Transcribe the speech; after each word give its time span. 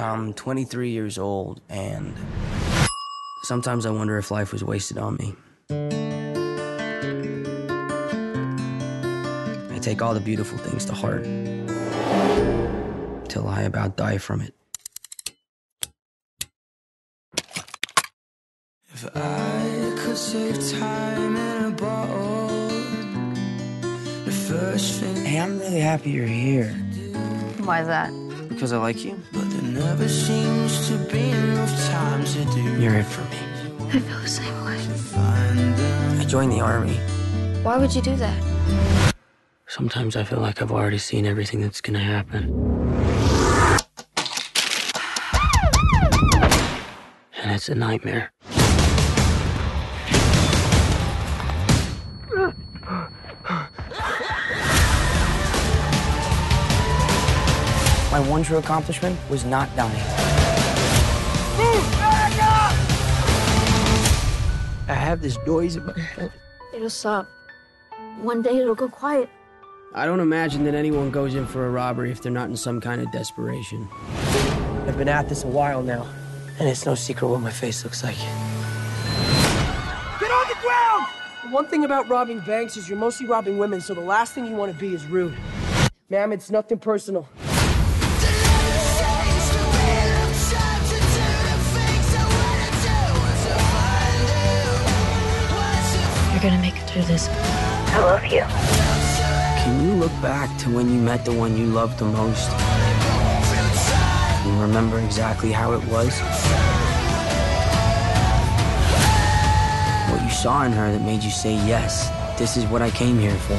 I'm 0.00 0.32
23 0.32 0.90
years 0.90 1.18
old, 1.18 1.60
and 1.68 2.14
sometimes 3.44 3.84
I 3.84 3.90
wonder 3.90 4.16
if 4.16 4.30
life 4.30 4.50
was 4.52 4.64
wasted 4.64 4.96
on 4.96 5.16
me. 5.16 5.34
I 9.70 9.78
take 9.82 10.00
all 10.00 10.14
the 10.14 10.20
beautiful 10.20 10.56
things 10.58 10.86
to 10.86 10.94
heart 10.94 11.24
till 13.28 13.46
I 13.46 13.62
about 13.62 13.96
die 13.96 14.16
from 14.18 14.40
it. 14.40 14.54
If 18.94 19.04
I 19.14 19.94
could 19.98 20.16
save 20.16 20.78
time 20.78 21.36
in 21.36 21.64
a 21.66 21.70
bottle, 21.70 22.68
the 24.24 24.32
first 24.32 25.00
thing. 25.00 25.24
Hey, 25.26 25.40
I'm 25.40 25.58
really 25.58 25.80
happy 25.80 26.10
you're 26.10 26.26
here 26.26 26.72
Why 27.64 27.82
is 27.82 27.86
that? 27.86 28.29
Because 28.60 28.74
I 28.74 28.76
like 28.76 29.02
you. 29.06 29.18
But 29.32 29.48
there 29.48 29.62
never 29.62 30.06
seems 30.06 30.86
to 30.88 30.98
be 31.10 31.30
enough 31.30 31.88
time 31.88 32.22
to 32.22 32.44
do. 32.52 32.78
You're 32.78 32.96
it 32.96 33.06
for 33.06 33.22
me. 33.30 33.38
I 33.88 34.00
feel 34.00 34.20
the 34.20 34.28
same 34.28 34.64
way. 34.66 36.20
I 36.20 36.24
joined 36.26 36.52
the 36.52 36.60
army. 36.60 36.96
Why 37.62 37.78
would 37.78 37.94
you 37.94 38.02
do 38.02 38.14
that? 38.16 39.14
Sometimes 39.66 40.14
I 40.14 40.24
feel 40.24 40.40
like 40.40 40.60
I've 40.60 40.72
already 40.72 40.98
seen 40.98 41.24
everything 41.24 41.62
that's 41.62 41.80
gonna 41.80 42.00
happen. 42.00 42.50
And 47.42 47.52
it's 47.52 47.70
a 47.70 47.74
nightmare. 47.74 48.30
My 58.20 58.28
one 58.28 58.42
true 58.42 58.58
accomplishment 58.58 59.18
was 59.30 59.46
not 59.46 59.74
dying. 59.76 59.96
I 64.86 64.94
have 64.94 65.22
this 65.22 65.38
noise 65.46 65.76
in 65.76 65.86
my 65.86 65.98
head. 65.98 66.30
It'll 66.74 66.90
stop. 66.90 67.26
One 68.20 68.42
day 68.42 68.58
it'll 68.58 68.74
go 68.74 68.90
quiet. 68.90 69.30
I 69.94 70.04
don't 70.04 70.20
imagine 70.20 70.64
that 70.64 70.74
anyone 70.74 71.10
goes 71.10 71.34
in 71.34 71.46
for 71.46 71.64
a 71.64 71.70
robbery 71.70 72.10
if 72.10 72.20
they're 72.20 72.30
not 72.30 72.50
in 72.50 72.58
some 72.58 72.78
kind 72.78 73.00
of 73.00 73.10
desperation. 73.10 73.88
I've 74.86 74.98
been 74.98 75.08
at 75.08 75.30
this 75.30 75.44
a 75.44 75.48
while 75.48 75.82
now, 75.82 76.06
and 76.58 76.68
it's 76.68 76.84
no 76.84 76.94
secret 76.94 77.26
what 77.26 77.40
my 77.40 77.50
face 77.50 77.84
looks 77.84 78.04
like. 78.04 78.18
Get 78.18 78.28
on 80.30 80.46
the 80.46 80.58
ground! 80.60 81.06
One 81.54 81.68
thing 81.68 81.86
about 81.86 82.06
robbing 82.10 82.40
banks 82.40 82.76
is 82.76 82.86
you're 82.86 82.98
mostly 82.98 83.26
robbing 83.26 83.56
women, 83.56 83.80
so 83.80 83.94
the 83.94 84.02
last 84.02 84.34
thing 84.34 84.44
you 84.44 84.56
want 84.56 84.74
to 84.74 84.78
be 84.78 84.92
is 84.92 85.06
rude. 85.06 85.38
Ma'am, 86.10 86.32
it's 86.32 86.50
nothing 86.50 86.78
personal. 86.78 87.26
You're 96.40 96.52
gonna 96.52 96.62
make 96.62 96.76
it 96.76 96.88
through 96.88 97.02
this. 97.02 97.28
I 97.28 97.98
love 97.98 98.24
you. 98.24 98.40
Can 99.62 99.86
you 99.86 99.92
look 99.92 100.12
back 100.22 100.48
to 100.60 100.74
when 100.74 100.88
you 100.90 100.98
met 100.98 101.22
the 101.26 101.34
one 101.34 101.54
you 101.54 101.66
loved 101.66 101.98
the 101.98 102.06
most? 102.06 102.48
And 104.46 104.58
remember 104.62 105.00
exactly 105.00 105.52
how 105.52 105.74
it 105.74 105.84
was? 105.84 106.18
What 110.08 110.22
you 110.22 110.30
saw 110.30 110.64
in 110.64 110.72
her 110.72 110.90
that 110.90 111.02
made 111.02 111.22
you 111.22 111.30
say, 111.30 111.52
yes, 111.66 112.08
this 112.38 112.56
is 112.56 112.64
what 112.64 112.80
I 112.80 112.88
came 112.88 113.18
here 113.18 113.36
for. 113.36 113.58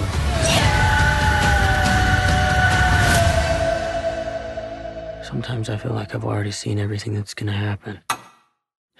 Sometimes 5.23 5.69
I 5.69 5.77
feel 5.77 5.93
like 5.93 6.15
I've 6.15 6.25
already 6.25 6.49
seen 6.49 6.79
everything 6.79 7.13
that's 7.13 7.35
gonna 7.35 7.51
happen. 7.51 7.99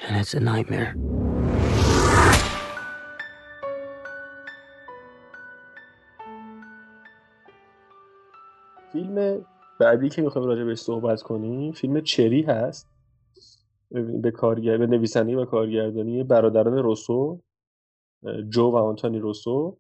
And 0.07 0.17
it's 0.17 0.35
a 0.35 0.39
nightmare. 0.39 0.94
فیلم 8.91 9.46
بعدی 9.79 10.09
که 10.09 10.22
می‌خوایم 10.22 10.47
راجع 10.47 10.63
بهش 10.63 10.78
صحبت 10.78 11.22
کنیم 11.22 11.72
فیلم 11.72 12.02
چری 12.02 12.41
هست؟ 12.41 12.88
به 14.22 14.31
کارگر 14.31 14.78
به 14.78 14.88
نویسندگی 14.88 15.35
و 15.35 15.46
کارگردانی 15.46 16.24
برادران 16.24 16.78
روسو 16.78 17.40
جو 18.50 18.72
و 18.72 18.75
آنتونی 18.75 19.19
روسو. 19.19 19.78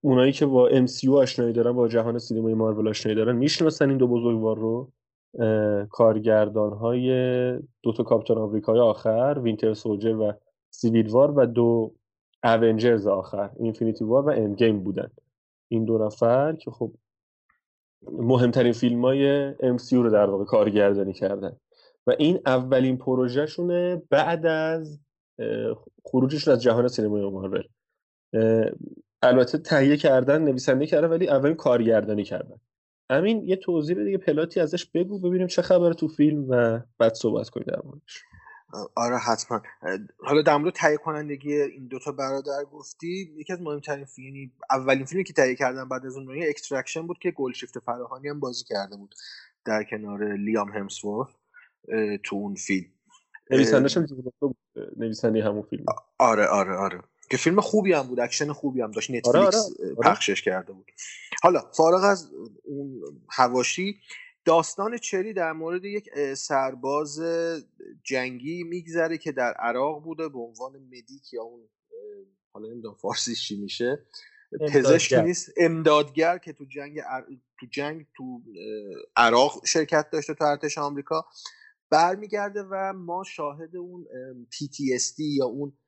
اونایی 0.00 0.32
که 0.32 0.46
با 0.46 0.70
MCU 0.70 1.08
آشنایی 1.08 1.52
دارن 1.52 1.72
با 1.72 1.88
جهان 1.88 2.18
سینمای 2.18 2.54
مارول 2.54 2.88
آشنایی 2.88 3.16
دارن 3.16 3.36
می‌شناسن 3.36 3.88
این 3.88 3.98
دو 3.98 4.08
بزرگوار 4.08 4.58
رو. 4.58 4.92
کارگردان 5.90 6.72
های 6.72 7.10
دو 7.82 7.92
تا 7.96 8.02
کاپیتان 8.02 8.38
آمریکای 8.38 8.78
آخر 8.78 9.40
Winter 9.42 9.74
Soldier 9.74 10.16
و 10.16 10.32
Civil 10.70 11.10
War 11.10 11.30
و 11.30 11.46
دو 11.46 11.94
Avengers 12.44 13.06
آخر 13.06 13.50
Infinity 13.58 14.04
War 14.04 14.26
و 14.26 14.30
Endgame 14.30 14.82
بودن. 14.82 15.10
این 15.68 15.84
دو 15.84 15.98
نفر 15.98 16.52
که 16.52 16.70
خب 16.70 16.92
مهمترین 18.02 18.72
فیلم 18.72 19.04
های 19.04 19.52
MCU 19.54 19.92
رو 19.92 20.10
در 20.10 20.30
واقع 20.30 20.44
کارگردانی 20.44 21.12
کردن. 21.12 21.56
و 22.06 22.14
این 22.18 22.40
اولین 22.46 22.98
پروژهشونه 22.98 24.02
بعد 24.10 24.46
از 24.46 25.00
خروجشون 26.04 26.54
از 26.54 26.62
جهان 26.62 26.88
سینمای 26.88 27.30
مارول. 27.30 27.62
البته 29.22 29.58
تهیه 29.58 29.96
کردن 29.96 30.42
نویسنده 30.42 30.86
کردن 30.86 31.08
ولی 31.08 31.28
اولین 31.28 31.56
کارگردانی 31.56 32.24
کردن. 32.24 32.56
همین 33.10 33.48
یه 33.48 33.56
توضیح 33.56 34.04
دیگه 34.04 34.18
plot 34.18 34.52
ی 34.52 34.60
ازش 34.60 34.86
بگو 34.86 35.18
ببینیم 35.18 35.46
چه 35.46 35.62
خبره 35.62 35.94
تو 35.94 36.08
فیلم 36.08 36.46
و 36.48 36.80
بعد 36.98 37.14
صحبت 37.14 37.48
کنیم 37.48 37.66
در 37.68 37.80
موردش 37.84 38.22
آره 38.94 39.18
حتما. 39.18 39.62
حالا 40.18 40.42
در 40.42 40.56
مورد 40.56 40.74
تهیه 40.74 40.96
کنندگی 40.96 41.54
این 41.54 41.86
دوتا 41.86 42.12
برادر 42.12 42.64
گفتی 42.72 43.32
یکی 43.36 43.52
از 43.52 43.60
مهمترین 43.60 44.04
فیلمی 44.04 44.52
اولین 44.70 45.04
فیلمی 45.04 45.24
که 45.24 45.32
تهیه 45.32 45.54
کردن 45.54 45.88
بعد 45.88 46.06
از 46.06 46.16
اون 46.16 46.24
دنیا 46.24 46.48
Extraction 46.48 47.06
بود 47.06 47.18
که 47.18 47.30
گلشیفته 47.30 47.78
فراهانی 47.78 48.28
هم 48.28 48.40
بازی 48.40 48.64
کرده 48.64 48.96
بود 48.96 49.14
در 49.64 49.84
کنار 49.84 50.32
لیام 50.32 50.68
همسورث 50.68 51.28
تو 52.22 52.36
اون 52.36 52.54
فیلم. 52.54 52.86
نویسندش 53.50 53.96
هم 53.96 54.06
نویسنده 54.96 55.44
همون 55.44 55.62
فیلم. 55.62 55.84
آره 56.18 56.46
آره 56.46 56.76
آره. 56.76 57.00
که 57.30 57.36
فیلم 57.36 57.60
خوبی 57.60 57.92
هم 57.92 58.02
بود 58.02 58.20
اکشن 58.20 58.52
خوبی 58.52 58.80
هم 58.80 58.90
داشت. 58.90 59.10
نتفلیکس 59.10 59.36
آره 59.36 59.46
آره. 59.46 59.94
آره. 59.96 60.10
پخشش 60.10 60.42
کرده 60.42 60.72
بود. 60.72 60.86
حالا 61.42 61.60
فارغ 61.76 62.04
از 62.04 62.30
اون 62.64 63.02
حواشی 63.30 64.00
داستان 64.46 64.98
چری 64.98 65.32
در 65.32 65.52
مورد 65.52 65.84
یک 65.84 66.34
سرباز 66.34 67.20
جنگی 68.04 68.64
میگذره 68.64 69.18
که 69.18 69.32
در 69.32 69.52
عراق 69.52 70.02
بوده 70.02 70.28
به 70.28 70.38
عنوان 70.38 70.76
medic 70.76 71.32
یا 71.32 71.42
اون 71.42 71.68
حالا 72.52 72.68
نمی‌دونم 72.68 72.94
فارسیش 72.94 73.48
چی 73.48 73.56
میشه 73.56 74.06
پزشک 74.72 75.12
نیست 75.12 75.50
امدادگر 75.56 76.38
که 76.38 76.52
تو 76.52 76.64
جنگ 76.64 77.00
تو 77.60 77.66
جنگ 77.72 78.06
تو 78.16 78.42
عراق 79.16 79.66
شرکت 79.66 80.10
داشته 80.10 80.34
تو 80.34 80.44
ارتش 80.44 80.78
آمریکا 80.78 81.26
برمیگرده 81.90 82.62
و 82.62 82.92
ما 82.92 83.24
شاهد 83.24 83.76
اون 83.76 84.06
PTSD 84.54 85.18
یا 85.18 85.46
اون 85.46 85.78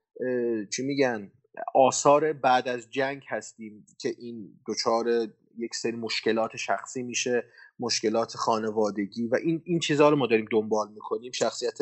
چی 0.73 0.83
میگن 0.87 1.33
آثار 1.75 2.33
بعد 2.33 2.69
از 2.69 2.91
جنگ 2.91 3.23
هستیم 3.29 3.87
که 4.01 4.15
این 4.19 4.61
دچار 4.67 5.29
یک 5.59 5.75
سری 5.75 5.97
مشکلات 5.97 6.57
شخصی 6.57 7.03
میشه 7.03 7.45
مشکلات 7.81 8.37
خانوادگی 8.37 9.27
و 9.27 9.35
این 9.35 9.63
این 9.65 9.79
چیزها 9.79 10.09
رو 10.09 10.17
ما 10.17 10.27
داریم 10.27 10.47
دنبال 10.53 10.93
می‌کنیم. 10.93 11.33
شخصیت 11.33 11.79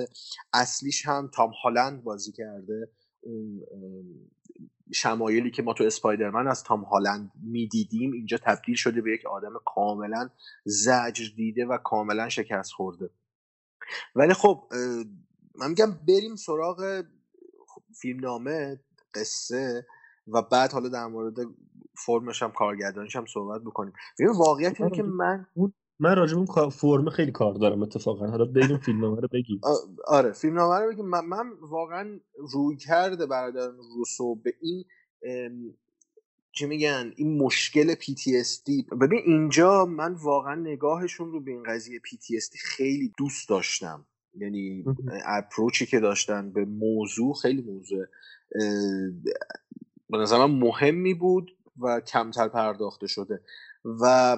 اصلیش 0.53 1.07
هم 1.07 1.31
تام 1.34 1.51
هالند 1.51 2.05
بازی 2.05 2.32
کرده. 2.32 2.91
اون 3.20 3.61
شمایلی 4.93 5.50
که 5.50 5.62
ما 5.62 5.73
تو 5.73 5.85
اسپایدرمن 5.85 6.49
از 6.49 6.62
تام 6.62 6.82
هالند 6.82 7.32
می‌دیدیم 7.43 8.12
اینجا 8.12 8.38
تبدیل 8.43 8.75
شده 8.75 9.00
به 9.00 9.12
یک 9.12 9.26
آدم 9.26 9.53
کاملا 9.75 10.31
زجر 10.65 11.25
دیده 11.37 11.67
و 11.67 11.79
کاملا 11.79 12.29
شکست 12.29 12.73
خورده. 12.73 13.11
ولی 14.15 14.35
خب 14.35 14.69
من 15.55 15.69
میگم 15.69 15.91
بریم 16.09 16.37
سراغ 16.37 17.05
فیلمنامه 18.00 18.81
قصه 19.15 19.87
و 20.29 20.43
بعد 20.43 20.73
حالا 20.73 20.88
در 20.88 21.06
مورد 21.06 21.35
فرمش 22.06 22.43
هم 22.43 22.53
کارگردانیش 22.53 23.17
هم 23.17 23.26
صحبت 23.26 23.62
بکنیم. 23.62 23.93
ببین 24.19 24.32
واقعیت 24.32 24.81
اینه 24.81 24.97
که 24.97 25.03
من 25.03 25.47
من 25.98 26.16
راجع 26.16 26.38
به 26.38 26.70
فرم 26.70 27.10
خیلی 27.10 27.32
کار 27.32 27.54
دارم 27.54 27.82
اتفاقا. 27.82 28.26
حالا 28.26 28.44
بریم 28.44 28.78
فیلمنامه 28.78 29.20
رو 29.20 29.28
بگیم 29.32 29.60
آره 30.06 30.32
فیلمنامه 30.32 30.84
رو 30.84 30.93
بگیم 30.93 31.06
من, 31.06 31.25
من 31.25 31.52
واقعا 31.60 32.20
روی 32.52 32.76
کرده 32.76 33.26
برادران 33.26 33.76
روسو 33.96 34.34
به 34.34 34.54
این 34.60 34.84
چی 36.52 36.66
میگن 36.66 37.12
این 37.16 37.43
مشکل 37.43 37.94
PTSD 37.94 38.96
ببین 39.00 39.22
اینجا 39.26 39.87
من 39.87 40.12
واقعا 40.12 40.54
نگاهشون 40.54 41.32
رو 41.32 41.40
به 41.40 41.50
این 41.50 41.62
قضیه 41.62 41.98
PTSD 41.98 42.58
خیلی 42.60 43.12
دوست 43.19 43.48
داشتم. 43.48 44.06
یعنی 44.34 44.84
اپروچی 45.26 45.87
که 45.87 46.00
داشتن 46.00 46.52
به 46.52 46.64
موضوع 46.64 47.34
خیلی 47.34 47.62
موضوع 47.62 48.06
به 50.10 50.19
نظر 50.19 50.38
من 50.38 50.50
مهمی 50.50 51.14
بود 51.14 51.56
و 51.78 52.00
کمتر 52.00 52.48
پرداخته 52.48 53.06
شده. 53.06 53.40
و 53.84 54.37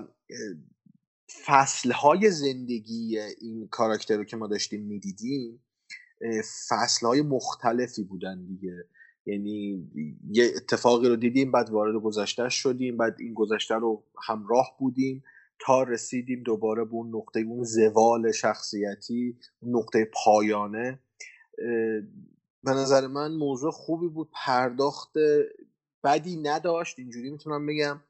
فصلهای 1.46 2.30
زندگی 2.30 3.18
این 3.18 3.68
کاراکتر 3.70 4.16
رو 4.16 4.24
که 4.24 4.36
ما 4.36 4.46
داشتیم 4.46 4.82
می‌دیدیم 4.82 5.64
فصلهای 6.68 7.22
مختلفی 7.22 8.04
بودن 8.04 8.46
دیگه. 8.46 8.88
یعنی 9.26 9.88
یه 10.30 10.52
اتفاقی 10.56 11.08
رو 11.08 11.16
دیدیم 11.16 11.52
بعد 11.52 11.70
وارد 11.70 12.02
گذشته 12.02 12.48
شدیم 12.48 12.96
بعد 12.96 13.16
این 13.20 13.34
گذشته 13.34 13.74
رو 13.74 14.04
همراه 14.26 14.76
بودیم 14.78 15.22
تا 15.60 15.82
رسیدیم 15.82 16.42
دوباره 16.42 16.84
به 16.84 16.92
اون 16.92 17.16
نقطه 17.16 17.40
اون 17.40 17.64
زوال 17.64 18.32
شخصیتی 18.32 19.38
نقطه 19.62 20.10
پایانه. 20.24 21.00
به 22.64 22.70
نظر 22.70 23.06
من 23.06 23.32
موضوع 23.34 23.70
خوبی 23.70 24.08
بود 24.08 24.30
پرداخت 24.46 25.12
بدی 26.04 26.36
نداشت 26.36 26.98
اینجوری 26.98 27.30
می‌تونم 27.30 27.66
بگم. 27.66 28.00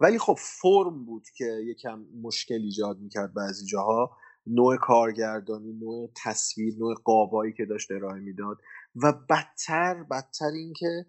ولی 0.00 0.18
خب 0.18 0.36
فرم 0.38 1.04
بود 1.04 1.24
که 1.36 1.44
یکم 1.44 2.04
مشکل 2.22 2.62
ایجاد 2.62 2.98
می‌کرد 2.98 3.34
بعضی 3.34 3.66
جاها. 3.66 4.16
نوع 4.46 4.76
کارگردانی 4.76 5.72
نوع 5.72 6.10
تصویر 6.24 6.74
نوع 6.78 6.94
قابایی 7.04 7.52
که 7.52 7.64
داشت 7.64 7.90
ارائه 7.90 8.20
می‌داد 8.20 8.58
و 8.96 9.12
بدتر 9.12 10.02
بدتر 10.10 10.50
اینکه 10.54 11.06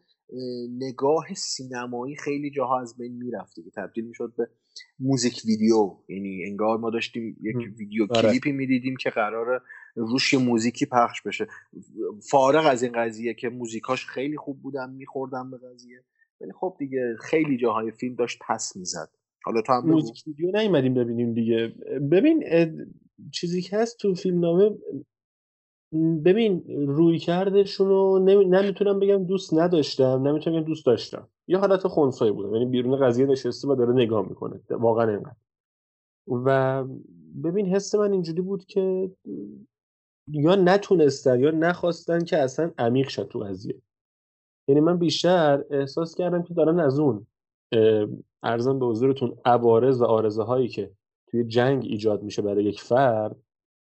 نگاه 0.69 1.33
سینمایی 1.33 2.15
خیلی 2.15 2.51
جاها 2.51 2.81
از 2.81 2.97
بین 2.97 3.13
می‌رفته 3.17 3.63
که 3.63 3.69
تبدیل 3.75 4.05
می‌شد 4.05 4.33
به 4.37 4.49
موزیک 4.99 5.41
ویدیو. 5.45 5.97
یعنی 6.09 6.45
انگار 6.45 6.77
ما 6.77 6.89
داشتیم 6.89 7.37
یک 7.41 7.77
ویدیو 7.77 8.07
آره. 8.09 8.21
کلیپی 8.21 8.51
می‌دیدیم 8.51 8.95
که 8.95 9.09
قرار 9.09 9.61
روش 9.95 10.33
موزیکی 10.33 10.85
پخش 10.85 11.21
بشه. 11.21 11.47
فارغ 12.29 12.65
از 12.65 12.83
این 12.83 12.91
قضیه 12.91 13.33
که 13.33 13.49
موزیکاش 13.49 14.05
خیلی 14.05 14.37
خوب 14.37 14.61
بودن 14.61 14.89
میخوردن 14.89 15.51
به 15.51 15.57
قضیه. 15.57 16.03
ولی 16.41 16.51
خب 16.59 16.75
دیگه 16.79 17.15
خیلی 17.19 17.57
جاهای 17.57 17.91
فیلم 17.91 18.15
داشت 18.15 18.39
پس 18.47 18.75
می‌زد. 18.75 19.09
حالا 19.43 19.61
تو 19.61 19.73
هم 19.73 19.89
موزیک 19.89 20.23
ویدیو 20.27 20.51
نیومدیم 20.51 20.93
ببینیم 20.93 21.33
دیگه. 21.33 21.67
ببین 22.11 22.43
چیزی 23.33 23.61
که 23.61 23.77
هست 23.77 23.97
تو 23.97 24.15
فیلم 24.15 24.39
نامه 24.39 24.77
ببین 26.25 26.63
روی 26.87 27.19
کردشون 27.19 27.87
رو 27.87 28.19
نمی‌تونم 28.49 28.99
بگم 28.99 29.23
دوست 29.23 29.53
نداشتم 29.53 30.27
نمی‌تونم 30.27 30.55
بگم 30.55 30.65
دوست 30.65 30.85
داشتم. 30.85 31.27
یه 31.47 31.57
حالت 31.57 31.87
خونسایی 31.87 32.31
بوده. 32.31 32.49
یعنی 32.57 32.65
بیرون 32.65 33.07
قضیه 33.07 33.25
نشسته 33.25 33.67
و 33.67 33.75
داره 33.75 33.93
نگاه 33.93 34.29
می‌کنه. 34.29 34.61
واقعا 34.69 35.09
اینقدر. 35.09 35.35
و 36.27 36.83
ببین 37.43 37.65
حس 37.65 37.95
من 37.95 38.11
اینجوری 38.11 38.41
بود 38.41 38.65
که 38.65 39.11
یا 40.27 40.55
نتونستن 40.55 41.39
یا 41.39 41.51
نخواستن 41.51 42.23
که 42.23 42.37
اصلا 42.37 42.71
عمیق 42.77 43.07
شد 43.07 43.27
تو 43.27 43.39
قضیه. 43.39 43.81
یعنی 44.69 44.81
من 44.81 44.97
بیشتر 44.97 45.63
احساس 45.69 46.15
کردم 46.15 46.43
که 46.43 46.53
دارن 46.53 46.79
از 46.79 46.99
اون 46.99 47.27
ارزم 48.43 48.79
به 48.79 48.85
حضورتون 48.85 49.37
عوارض 49.45 50.01
و 50.01 50.05
آرزه 50.05 50.43
هایی 50.43 50.67
که 50.67 50.91
توی 51.27 51.43
جنگ 51.43 51.85
ایجاد 51.85 52.23
میشه 52.23 52.41
برای 52.41 52.63
یک 52.63 52.81
فرد 52.81 53.35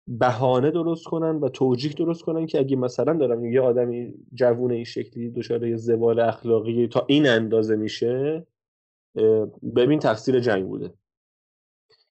بهانه 0.06 0.70
درست 0.70 1.04
کنن 1.04 1.36
و 1.36 1.48
توجیه 1.48 1.92
درست 1.92 2.22
کنن 2.22 2.46
که 2.46 2.58
اگه 2.58 2.76
مثلا 2.76 3.12
دارم 3.12 3.44
یه 3.44 3.60
آدمی 3.60 4.14
جوون 4.34 4.70
این 4.70 4.84
شکلی 4.84 5.30
دچار 5.30 5.76
زوال 5.76 6.20
اخلاقی 6.20 6.86
تا 6.86 7.04
این 7.08 7.28
اندازه 7.28 7.76
میشه 7.76 8.46
ببین 9.76 9.98
تقصیر 9.98 10.40
جنگ 10.40 10.66
بوده. 10.66 10.94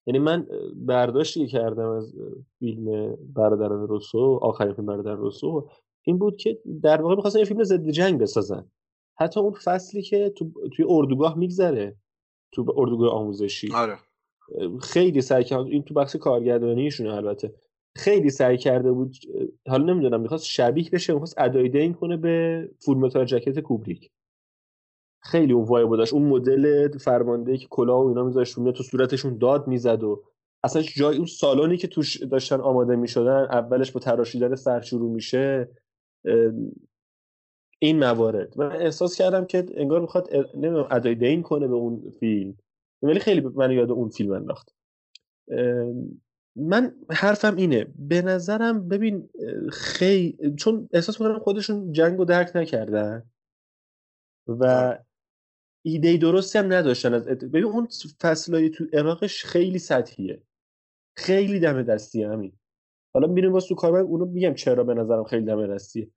یعنی 0.05 0.19
من 0.19 0.47
برداشتی 0.75 1.47
کردم 1.47 1.89
از 1.89 2.15
فیلم 2.59 3.15
برادران 3.33 3.87
روسو 3.87 4.39
آخرین 4.41 4.73
فیلم 4.73 4.85
برادران 4.85 5.17
روسو 5.17 5.69
این 6.09 6.17
بود 6.17 6.37
که 6.37 6.59
در 6.83 7.01
واقع 7.01 7.15
می‌خواستن 7.15 7.39
یه 7.39 7.45
فیلم 7.45 7.63
ضد 7.63 7.89
جنگ 7.89 8.19
بسازن. 8.19 8.71
حتی 9.19 9.39
اون 9.39 9.51
فصلی 9.51 10.01
که 10.01 10.29
تو 10.29 10.51
توی 10.75 10.85
اردوگاه 10.89 11.37
میگذره 11.37 11.95
تو 12.51 12.65
اردوگاه 12.75 13.11
آموزشی. 13.11 13.73
آره. 13.73 13.97
خیلی 14.81 15.21
سعی 15.21 15.43
کرد 15.43 15.65
این 15.65 15.83
تو 15.83 15.93
بخش 15.93 16.15
کارگردانیشون 16.15 17.07
البته. 17.07 17.53
خیلی 17.95 18.29
سعی 18.29 18.57
کرده 18.57 18.91
بود 18.91 19.15
حالا 19.67 19.93
نمی‌دونم 19.93 20.21
می‌خواست 20.21 20.45
شبیه 20.45 20.89
بشه 20.89 21.13
می‌خواست 21.13 21.35
ادای 21.37 21.69
دین 21.69 21.93
کنه 21.93 22.17
به 22.17 22.69
فول 22.79 23.25
جکت 23.25 23.59
کوبریک. 23.59 24.11
خیلی 25.23 25.53
اون 25.53 25.65
وایب 25.65 25.95
داشت 25.95 26.13
اون 26.13 26.23
مدل 26.23 26.97
فرمانده 26.97 27.57
که 27.57 27.67
کلاه 27.69 28.03
و 28.03 28.07
اینا 28.07 28.23
میذاشت 28.23 28.55
تو 28.55 28.83
صورتشون 28.83 29.37
داد 29.37 29.67
می‌زد 29.67 30.03
و 30.03 30.23
اصلا 30.63 30.81
جای 30.81 31.17
اون 31.17 31.25
سالونی 31.25 31.77
که 31.77 31.87
توش 31.87 32.23
داشتن 32.23 32.61
آماده 32.61 32.95
می‌شدن 32.95 33.47
اولش 33.51 33.91
با 33.91 33.99
تراشیدن 33.99 34.55
سر 34.55 34.81
شروع 34.81 35.11
میشه 35.11 35.69
این 37.79 37.99
موارد. 37.99 38.57
من 38.57 38.71
احساس 38.71 39.15
کردم 39.15 39.45
که 39.45 39.65
انگار 39.73 40.01
می‌خواد 40.01 40.29
نمی‌دونم 40.55 40.87
ادای 40.91 41.15
دین 41.15 41.41
کنه 41.41 41.67
به 41.67 41.75
اون 41.75 42.13
فیلم. 42.19 42.57
ولی 43.01 43.19
خیلی 43.19 43.41
من 43.41 43.71
یاد 43.71 43.91
اون 43.91 44.09
فیلم 44.09 44.31
انداخت. 44.31 44.75
من 46.55 46.95
حرفم 47.09 47.55
اینه. 47.55 47.87
به 47.99 48.21
نظرم 48.21 48.87
ببین 48.87 49.29
خیلی 49.71 50.55
چون 50.57 50.89
احساس 50.93 51.21
می‌کنم 51.21 51.39
خودشون 51.39 51.91
جنگ 51.91 52.17
رو 52.17 52.25
درک 52.25 52.55
نکردن 52.55 53.23
و 54.47 54.97
ایده 55.85 56.17
درستی 56.17 56.59
هم 56.59 56.73
نداشتن 56.73 57.13
از 57.13 57.25
ببین 57.25 57.63
اون 57.63 57.87
فصلایی 58.21 58.69
تو 58.69 58.85
عراقش 58.93 59.45
خیلی 59.45 59.79
سطحیه. 59.79 60.41
خیلی 61.17 61.59
دم 61.59 61.83
دستی 61.83 62.23
همین. 62.23 62.58
حالا 63.13 63.27
میریم 63.27 63.53
واسه 63.53 63.69
تو 63.69 63.75
کار 63.75 63.97
اونو 63.97 64.25
میگم 64.25 64.53
چرا 64.53 64.83
به 64.83 64.93
نظرم 64.93 65.23
خیلی 65.23 65.45
دم 65.45 65.67
دستیه 65.67 66.07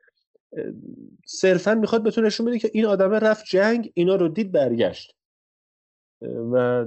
صرفا 1.26 1.74
می‌خواد 1.74 2.02
بتونه 2.02 2.26
نشون 2.26 2.46
بده 2.46 2.58
که 2.58 2.70
این 2.74 2.86
آدمه 2.86 3.18
رفت 3.18 3.44
جنگ 3.44 3.92
اینا 3.94 4.16
رو 4.16 4.28
دید 4.28 4.52
برگشت. 4.52 5.14
و 6.52 6.86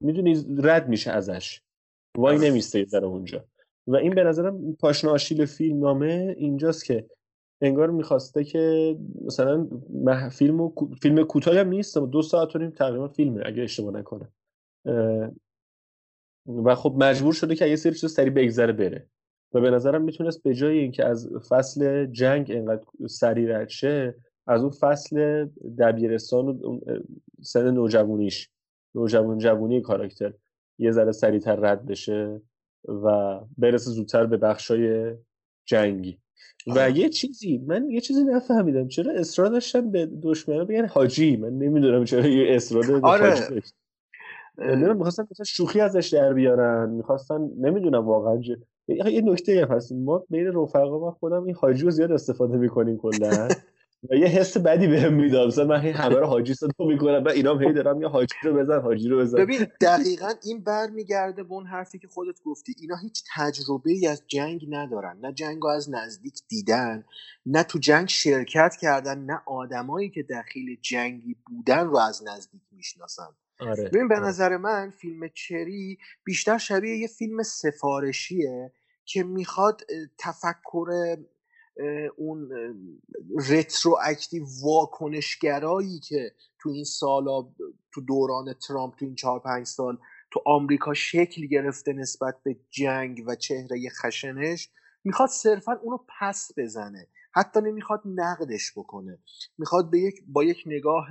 می‌دونی 0.00 0.46
رد 0.58 0.88
میشه 0.88 1.10
ازش. 1.10 1.60
وای 2.16 2.38
نمیسته 2.38 2.84
در 2.84 3.04
اونجا. 3.04 3.44
و 3.86 3.96
این 3.96 4.14
به 4.14 4.24
نظرم 4.24 4.72
پاشنه 4.72 5.10
آشیل 5.10 5.46
فیلم 5.46 5.80
نامه 5.80 6.34
اینجاست 6.38 6.84
که 6.84 7.06
انگار 7.60 7.90
می‌خواسته 7.90 8.44
که 8.44 8.96
مثلا 9.24 9.68
فیلم 10.32 10.72
فیلم 11.02 11.24
کوتاه 11.24 11.58
هم 11.58 11.68
نیست 11.68 11.98
دو 11.98 12.22
ساعت 12.22 12.56
و 12.56 12.58
نیم 12.58 12.70
تقریبا 12.70 13.08
فیلمه 13.08 13.42
اگه 13.46 13.62
اشتباه 13.62 13.94
نکنه 13.94 14.28
و 16.64 16.74
خب 16.74 16.94
مجبور 16.98 17.32
شده 17.32 17.54
که 17.54 17.66
یه 17.66 17.76
سری 17.76 17.94
چیز 17.94 18.12
سری 18.12 18.30
بگذره 18.30 18.72
بره. 18.72 19.06
و 19.52 19.60
به 19.60 19.70
نظرم 19.70 20.02
می‌تونست 20.02 20.42
به 20.42 20.54
جای 20.54 20.78
اینکه 20.78 21.04
از 21.04 21.28
فصل 21.48 22.06
جنگ 22.06 22.50
انقدر 22.50 22.84
سری 23.08 23.46
رد 23.46 23.68
شه 23.68 24.14
از 24.46 24.62
اون 24.62 24.70
فصل 24.70 25.46
دبیرستان 25.78 26.48
و 26.48 26.80
سن 27.42 27.70
نوجوانیش 27.70 28.50
نوجوان 28.94 29.38
جوونی 29.38 29.80
کاراکتر 29.80 30.32
یه 30.78 30.90
ذره 30.90 31.12
سریعتر 31.12 31.56
رد 31.56 31.86
بشه 31.86 32.40
و 32.88 33.40
برسه 33.58 33.90
زودتر 33.90 34.26
به 34.26 34.36
بخشای 34.36 35.14
جنگی. 35.64 36.18
و 36.66 36.90
یه 36.90 37.08
چیزی 37.08 37.58
من 37.58 37.90
یه 37.90 38.00
چیزی 38.00 38.24
نفهمیدم 38.24 38.88
چرا 38.88 39.12
اصرار 39.12 39.48
داشتن 39.48 39.90
به 39.90 40.06
دشمنا 40.22 40.64
بگن 40.64 40.86
حاجی؟ 40.86 41.36
من 41.36 41.58
نمی‌دونم 41.58 42.04
چرا 42.04 42.26
یه 42.26 42.56
اصرار 42.56 43.00
آره. 43.02 43.62
نمی‌دونم 44.58 44.96
می‌خواستن 44.96 45.26
مثلا 45.30 45.44
شوخی 45.44 45.80
ازش 45.80 46.08
در 46.12 46.32
بیارن. 46.32 46.90
می‌خواستن 46.90 47.50
نمی‌دونم 47.58 48.06
واقعا 48.06 48.40
یه 48.88 49.20
نکته 49.24 49.66
هست. 49.70 49.92
ما 49.92 50.24
بین 50.30 50.46
رفقا 50.46 51.08
و 51.08 51.10
خودم 51.10 51.44
این 51.44 51.54
حاجی 51.54 51.90
زیاد 51.90 52.12
استفاده 52.12 52.56
می‌کنیم 52.56 52.98
کلا. 52.98 53.48
و 54.10 54.14
یه 54.14 54.26
حس 54.26 54.56
بدی 54.56 54.86
بهم 54.86 55.14
می‌داد. 55.14 55.48
مثلا 55.48 55.64
من 55.64 55.76
همه 55.76 56.14
رو 56.14 56.26
حاجی 56.26 56.54
صدا 56.54 56.84
می‌کنم. 56.84 57.24
و 57.24 57.28
اینام 57.28 57.62
هی 57.62 57.72
دارم 57.72 58.02
یا 58.02 58.08
حاجی 58.08 58.34
رو 58.44 58.54
بزن 58.54 58.80
حاجی 58.80 59.08
رو 59.08 59.18
بزن. 59.18 59.38
ببین 59.38 59.66
دقیقا 59.80 60.28
این 60.44 60.60
برمیگرده 60.60 61.42
به 61.42 61.52
اون 61.52 61.66
حرفی 61.66 61.98
که 61.98 62.08
خودت 62.08 62.42
گفتی. 62.44 62.74
اینا 62.80 62.96
هیچ 62.96 63.24
تجربه 63.36 63.90
ای 63.90 64.06
از 64.06 64.22
جنگ 64.26 64.66
ندارن. 64.70 65.18
نه 65.22 65.32
جنگ 65.32 65.66
از 65.66 65.90
نزدیک 65.90 66.34
دیدن 66.48 67.04
نه 67.46 67.62
تو 67.62 67.78
جنگ 67.78 68.08
شرکت 68.08 68.74
کردن 68.80 69.18
نه 69.18 69.40
آدمایی 69.46 70.10
که 70.10 70.22
دخیل 70.22 70.76
جنگی 70.82 71.36
بودن 71.46 71.86
رو 71.86 71.98
از 71.98 72.22
نزدیک 72.26 72.62
می‌شناسن. 72.72 73.28
آره. 73.60 73.84
ببین 73.84 74.08
به 74.08 74.16
آره. 74.16 74.26
نظر 74.26 74.56
من 74.56 74.90
فیلم 74.90 75.28
چری 75.34 75.98
بیشتر 76.24 76.58
شبیه 76.58 76.96
یه 76.96 77.06
فیلم 77.06 77.42
سفارشیه 77.42 78.72
که 79.04 79.22
می‌خواد 79.22 79.82
تفکر 80.18 81.16
اون 82.16 82.48
رترو 83.50 83.98
اکتیو 84.04 84.44
واکنشگرایی 84.62 85.98
که 85.98 86.32
تو 86.58 86.68
این 86.68 86.84
سالا 86.84 87.42
تو 87.92 88.00
دوران 88.00 88.52
ترامپ 88.52 88.94
تو 88.96 89.04
این 89.04 89.14
چهار 89.14 89.40
پنج 89.40 89.66
سال 89.66 89.98
تو 90.30 90.42
آمریکا 90.46 90.94
شکل 90.94 91.46
گرفته 91.46 91.92
نسبت 91.92 92.34
به 92.42 92.56
جنگ 92.70 93.24
و 93.26 93.34
چهره 93.34 93.88
خشنش 94.02 94.70
می‌خواد 95.04 95.28
صرفا 95.28 95.72
اونو 95.72 95.98
پس 96.20 96.50
بزنه 96.56 97.08
حتی 97.34 97.60
نمی‌خواد 97.60 98.02
نقدش 98.04 98.72
بکنه 98.76 99.18
می‌خواد 99.58 99.90
به 99.90 99.98
یک 99.98 100.22
با 100.26 100.44
یک 100.44 100.62
نگاه 100.66 101.08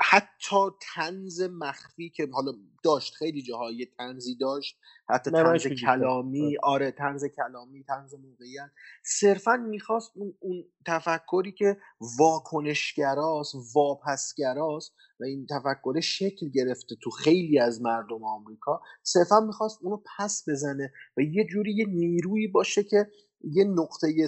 حتی 0.00 0.56
تنز 0.94 1.42
مخفی 1.42 2.10
که 2.10 2.28
حالا 2.32 2.52
داشت 2.84 3.14
خیلی 3.14 3.42
جاهای 3.42 3.86
تنزی 3.98 4.36
داشت 4.36 4.78
حتی 5.08 5.30
تنز 5.30 5.66
کلامی 5.66 6.56
آره. 6.62 6.90
تنز 6.90 7.24
کلامی 7.24 7.84
تنز 7.84 8.14
موقعیت. 8.14 8.70
صرفا 9.04 9.56
می‌خواست 9.56 10.10
اون, 10.14 10.34
اون 10.40 10.64
تفکری 10.86 11.52
که 11.52 11.76
واکنشگراست 12.18 13.54
واپسگراست 13.74 14.92
و 15.20 15.24
این 15.24 15.46
تفکر 15.50 16.00
شکل 16.00 16.48
گرفته 16.48 16.96
تو 17.02 17.10
خیلی 17.10 17.58
از 17.58 17.82
مردم 17.82 18.24
آمریکا 18.24 18.80
صرفا 19.02 19.40
می‌خواست 19.40 19.78
اونو 19.82 20.02
پس 20.18 20.44
بزنه 20.48 20.92
و 21.16 21.20
یه 21.20 21.44
جوری 21.44 21.72
یه 21.72 21.86
نیرویی 21.86 22.46
باشه 22.46 22.82
که 22.82 23.06
یه 23.44 23.64
نقطه 23.64 24.26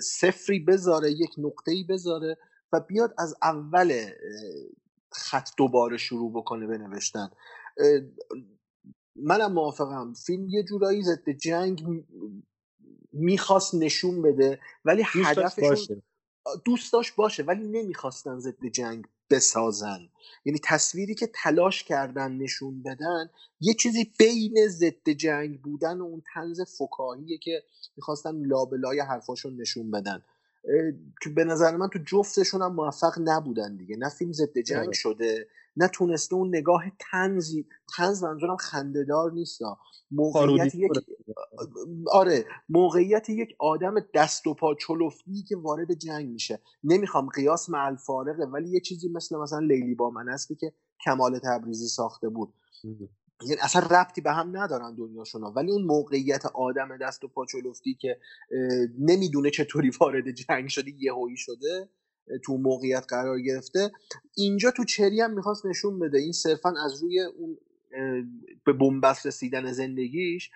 صفری 0.00 0.60
بذاره 0.60 1.10
یک 1.10 1.30
نقطه 1.38 1.72
بذاره 1.88 2.36
و 2.72 2.80
بیاد 2.80 3.14
از 3.18 3.34
اول 3.42 4.10
خط 5.12 5.48
دوباره 5.56 5.96
شروع 5.96 6.32
بکنه 6.32 6.66
بنوشتن 6.66 7.30
منم 9.16 9.52
موافقم. 9.52 10.12
فیلم 10.12 10.48
یه 10.48 10.62
جورایی 10.62 11.02
ضد 11.02 11.30
جنگ 11.30 12.04
می‌خواست 13.12 13.74
نشون 13.74 14.22
بده 14.22 14.60
ولی 14.84 15.02
هدفشون 15.06 16.02
دوست 16.64 16.92
داشت 16.92 17.16
باشه 17.16 17.42
ولی 17.42 17.68
نمی‌خواستن 17.68 18.38
ضد 18.38 18.66
جنگ 18.66 19.04
بسازن. 19.30 20.08
یعنی 20.44 20.58
تصویری 20.64 21.14
که 21.14 21.30
تلاش 21.34 21.84
کردن 21.84 22.32
نشون 22.32 22.82
بدن 22.82 23.30
یه 23.60 23.74
چیزی 23.74 24.12
بین 24.18 24.68
ضد 24.68 25.08
جنگ 25.08 25.62
بودن 25.62 26.00
و 26.00 26.04
اون 26.04 26.22
تنز 26.34 26.60
فکاهیه 26.60 27.38
که 27.38 27.62
می‌خواستن 27.96 28.46
لابلای 28.46 29.00
حرفاشون 29.00 29.60
نشون 29.60 29.90
بدن. 29.90 30.22
که 31.22 31.30
به 31.30 31.44
نظر 31.44 31.76
من 31.76 31.88
تو 31.88 31.98
جفتشون 32.06 32.62
هم 32.62 32.74
موفق 32.74 33.12
نبودن 33.20 33.76
دیگه. 33.76 33.96
نه 33.96 34.08
فیلم 34.08 34.32
ضد 34.32 34.58
جنگ 34.58 34.86
آره. 34.86 34.92
شده 34.92 35.48
نه 35.76 35.88
تونسته 35.88 36.34
اون 36.34 36.48
نگاه 36.48 36.82
تنزی 37.10 37.66
تنز 37.96 38.24
منظورم 38.24 38.56
خندهدار 38.56 39.32
نیست. 39.32 39.60
موقعیت 40.10 40.74
یک 40.74 40.90
آره. 42.12 42.44
موقعیت 42.68 43.30
یک 43.30 43.56
آدم 43.58 43.94
دست 44.14 44.46
و 44.46 44.54
پا 44.54 44.74
چلفتی 44.74 45.42
که 45.42 45.56
وارد 45.56 45.92
جنگ 45.94 46.28
میشه. 46.28 46.58
نمی‌خوام 46.84 47.28
قیاس 47.28 47.70
مع 47.70 47.84
الفارقه 47.84 48.44
ولی 48.44 48.70
یه 48.70 48.80
چیزی 48.80 49.08
مثل 49.08 49.36
مثلا 49.36 49.58
لیلی 49.58 49.94
با 49.94 50.10
من 50.10 50.28
هستی 50.28 50.54
که 50.54 50.72
کمال 51.04 51.38
تبریزی 51.38 51.88
ساخته 51.88 52.28
بود. 52.28 52.54
اصلا 53.62 53.82
ربطی 53.82 54.20
به 54.20 54.32
هم 54.32 54.56
ندارن 54.56 54.94
دنیاشون 54.94 55.42
ولی 55.42 55.70
اون 55.70 55.82
موقعیت 55.82 56.46
آدم 56.46 56.96
دست 56.96 57.24
و 57.24 57.28
پاچولفتی 57.28 57.94
که 57.94 58.18
نمی‌دونه 58.98 59.50
چطوری 59.50 59.90
وارد 60.00 60.30
جنگ 60.30 60.68
شده 60.68 60.90
یهویی 60.98 61.36
شده 61.36 61.88
تو 62.44 62.56
موقعیت 62.56 63.04
قرار 63.08 63.40
گرفته. 63.40 63.90
اینجا 64.36 64.70
تو 64.70 64.84
چری 64.84 65.20
هم 65.20 65.34
می‌خواست 65.34 65.66
نشون 65.66 65.98
بده. 65.98 66.18
این 66.18 66.32
صرفا 66.32 66.74
از 66.84 67.02
روی 67.02 67.20
اون 67.20 67.58
به 68.64 68.72
بنبست 68.72 69.26
رسیدن 69.26 69.72
زندگیش 69.72 70.50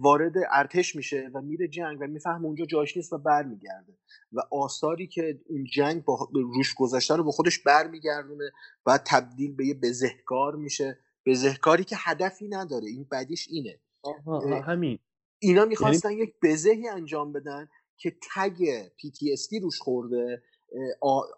وارد 0.00 0.32
ارتش 0.52 0.96
میشه 0.96 1.30
و 1.34 1.40
میره 1.40 1.68
جنگ 1.68 2.00
و 2.00 2.06
می‌فهمه 2.06 2.44
اونجا 2.44 2.64
جاش 2.64 2.96
نیست 2.96 3.12
و 3.12 3.18
برمیگرده. 3.18 3.92
و 4.32 4.40
آثاری 4.50 5.06
که 5.06 5.40
اون 5.48 5.64
جنگ 5.64 6.04
با 6.04 6.28
روش 6.34 6.74
گذاشته 6.74 7.16
رو 7.16 7.24
به 7.24 7.30
خودش 7.30 7.58
برمیگردونه 7.58 8.52
و 8.86 8.98
تبدیل 9.06 9.54
به 9.54 9.66
یه 9.66 9.74
بزهکار 9.74 10.56
میشه. 10.56 10.98
بزهکاری 11.26 11.84
که 11.84 11.96
هدفی 11.98 12.48
نداره. 12.48 12.86
این 12.86 13.06
بدیش 13.12 13.48
اینه. 13.50 13.80
آها 14.02 14.60
همین. 14.60 14.98
اینا 15.38 15.56
یعنی 15.60 15.68
می‌خواستن 15.68 16.12
یک 16.12 16.34
بزهی 16.42 16.88
انجام 16.88 17.32
بدن 17.32 17.68
که 17.96 18.16
تگ 18.34 18.86
PTSD 18.86 19.62
روش 19.62 19.78
خورده 19.80 20.42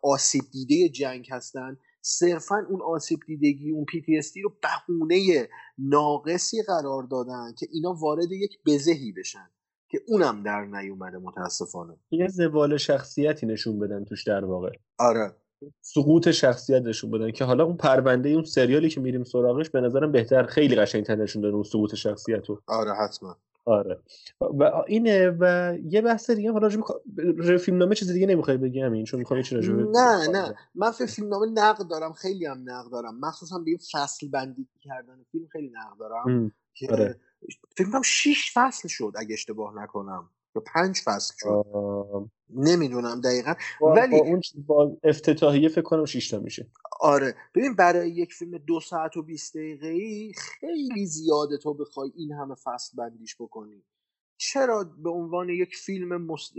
آسیب 0.02 0.44
دیده 0.52 0.88
جنگ 0.88 1.26
هستن. 1.30 1.78
صرفا 2.00 2.66
اون 2.70 2.82
آسیب 2.82 3.20
دیدگی 3.26 3.70
اون 3.70 3.84
PTSD 3.84 4.42
رو 4.44 4.56
بهونه 4.62 5.48
ناقصی 5.78 6.62
قرار 6.62 7.02
دادن 7.02 7.54
که 7.58 7.66
اینا 7.72 7.92
وارد 7.92 8.32
یک 8.32 8.58
بزهی 8.66 9.12
بشن 9.12 9.50
که 9.90 10.00
اونم 10.06 10.42
در 10.42 10.64
نیومده 10.64 11.18
متاسفانه. 11.18 11.96
یه 12.10 12.28
زوال 12.28 12.76
شخصیتی 12.76 13.46
نشون 13.46 13.78
بدن 13.78 14.04
توش 14.04 14.24
در 14.26 14.44
واقع. 14.44 14.70
آره. 14.98 15.36
سقوط 15.80 16.30
شخصیت 16.30 16.82
نشون 16.82 17.10
بدن 17.10 17.30
که 17.30 17.44
حالا 17.44 17.64
اون 17.64 17.76
پرونده 17.76 18.28
اون 18.28 18.44
سریالی 18.44 18.88
که 18.88 19.00
میریم 19.00 19.24
سراغش 19.24 19.70
به 19.70 19.80
نظرم 19.80 20.12
بهتر 20.12 20.42
خیلی 20.42 20.76
قشنگتر 20.76 21.16
نشون 21.16 21.42
داده 21.42 21.54
اون 21.54 21.64
سقوط 21.64 21.94
شخصیت 21.94 22.46
رو 22.46 22.62
آره 22.66 22.92
حتما. 22.94 23.36
آره. 23.66 23.98
و 24.40 24.70
اینه 24.86 25.36
و 25.40 25.74
یه 25.84 26.00
بحث 26.00 26.30
دیگه 26.30 26.52
حالا 26.52 26.68
راجع 27.36 27.56
فیلم 27.56 27.78
نامه 27.78 27.94
چیز 27.94 28.12
دیگه 28.12 28.26
نمی‌خوای 28.26 28.56
بگی 28.56 28.80
همین؟ 28.80 29.04
چون 29.04 29.20
می‌خوام 29.20 29.42
چیزی 29.42 29.72
نه 29.72 30.28
نه. 30.28 30.54
من 30.74 30.90
فیلم 30.90 31.08
فیلمنامه 31.08 31.46
نقد 31.46 31.88
دارم. 31.88 32.12
خیلی 32.12 32.46
هم 32.46 32.62
نقد 32.64 32.90
دارم. 32.90 33.20
مخصوصا 33.20 33.58
به 33.58 33.70
فصل 33.92 34.28
بندی 34.28 34.68
کردن 34.80 35.24
فیلم 35.32 35.46
خیلی 35.46 35.68
نقد 35.70 35.98
دارم. 35.98 36.52
که 36.74 36.88
آره. 36.92 37.20
فکر 37.76 37.90
کنم 37.90 38.02
6 38.02 38.50
فصل 38.54 38.88
شد 38.88 39.12
اگه 39.16 39.32
اشتباه 39.32 39.82
نکنم. 39.82 40.30
یا 40.56 40.62
پنج 40.74 41.00
فصل 41.04 41.34
شد. 41.38 41.64
نمی‌دونم 42.54 43.20
دقیقا. 43.20 43.54
ولی 43.80 44.20
با 44.20 44.24
اون 44.24 44.40
با 44.66 44.96
افتتاحیه 45.04 45.68
فکر 45.68 45.82
کنم 45.82 46.04
6 46.04 46.30
تا 46.30 46.38
میشه. 46.38 46.66
آره. 47.00 47.34
ببین 47.54 47.74
برای 47.74 48.10
یک 48.10 48.32
فیلم 48.32 48.58
دو 48.58 48.80
ساعت 48.80 49.16
و 49.16 49.22
20 49.22 49.56
دقیقه 49.56 49.88
ای 49.88 50.32
خیلی 50.36 51.06
زیاده 51.06 51.58
تو 51.58 51.74
بخوای 51.74 52.12
این 52.16 52.32
همه 52.32 52.54
فصل 52.54 52.96
بندیش 52.96 53.36
بکنی. 53.40 53.82
چرا 54.52 54.84
به 55.02 55.10
عنوان 55.10 55.48
یک 55.48 55.76
فیلم 55.76 56.16
مست... 56.16 56.54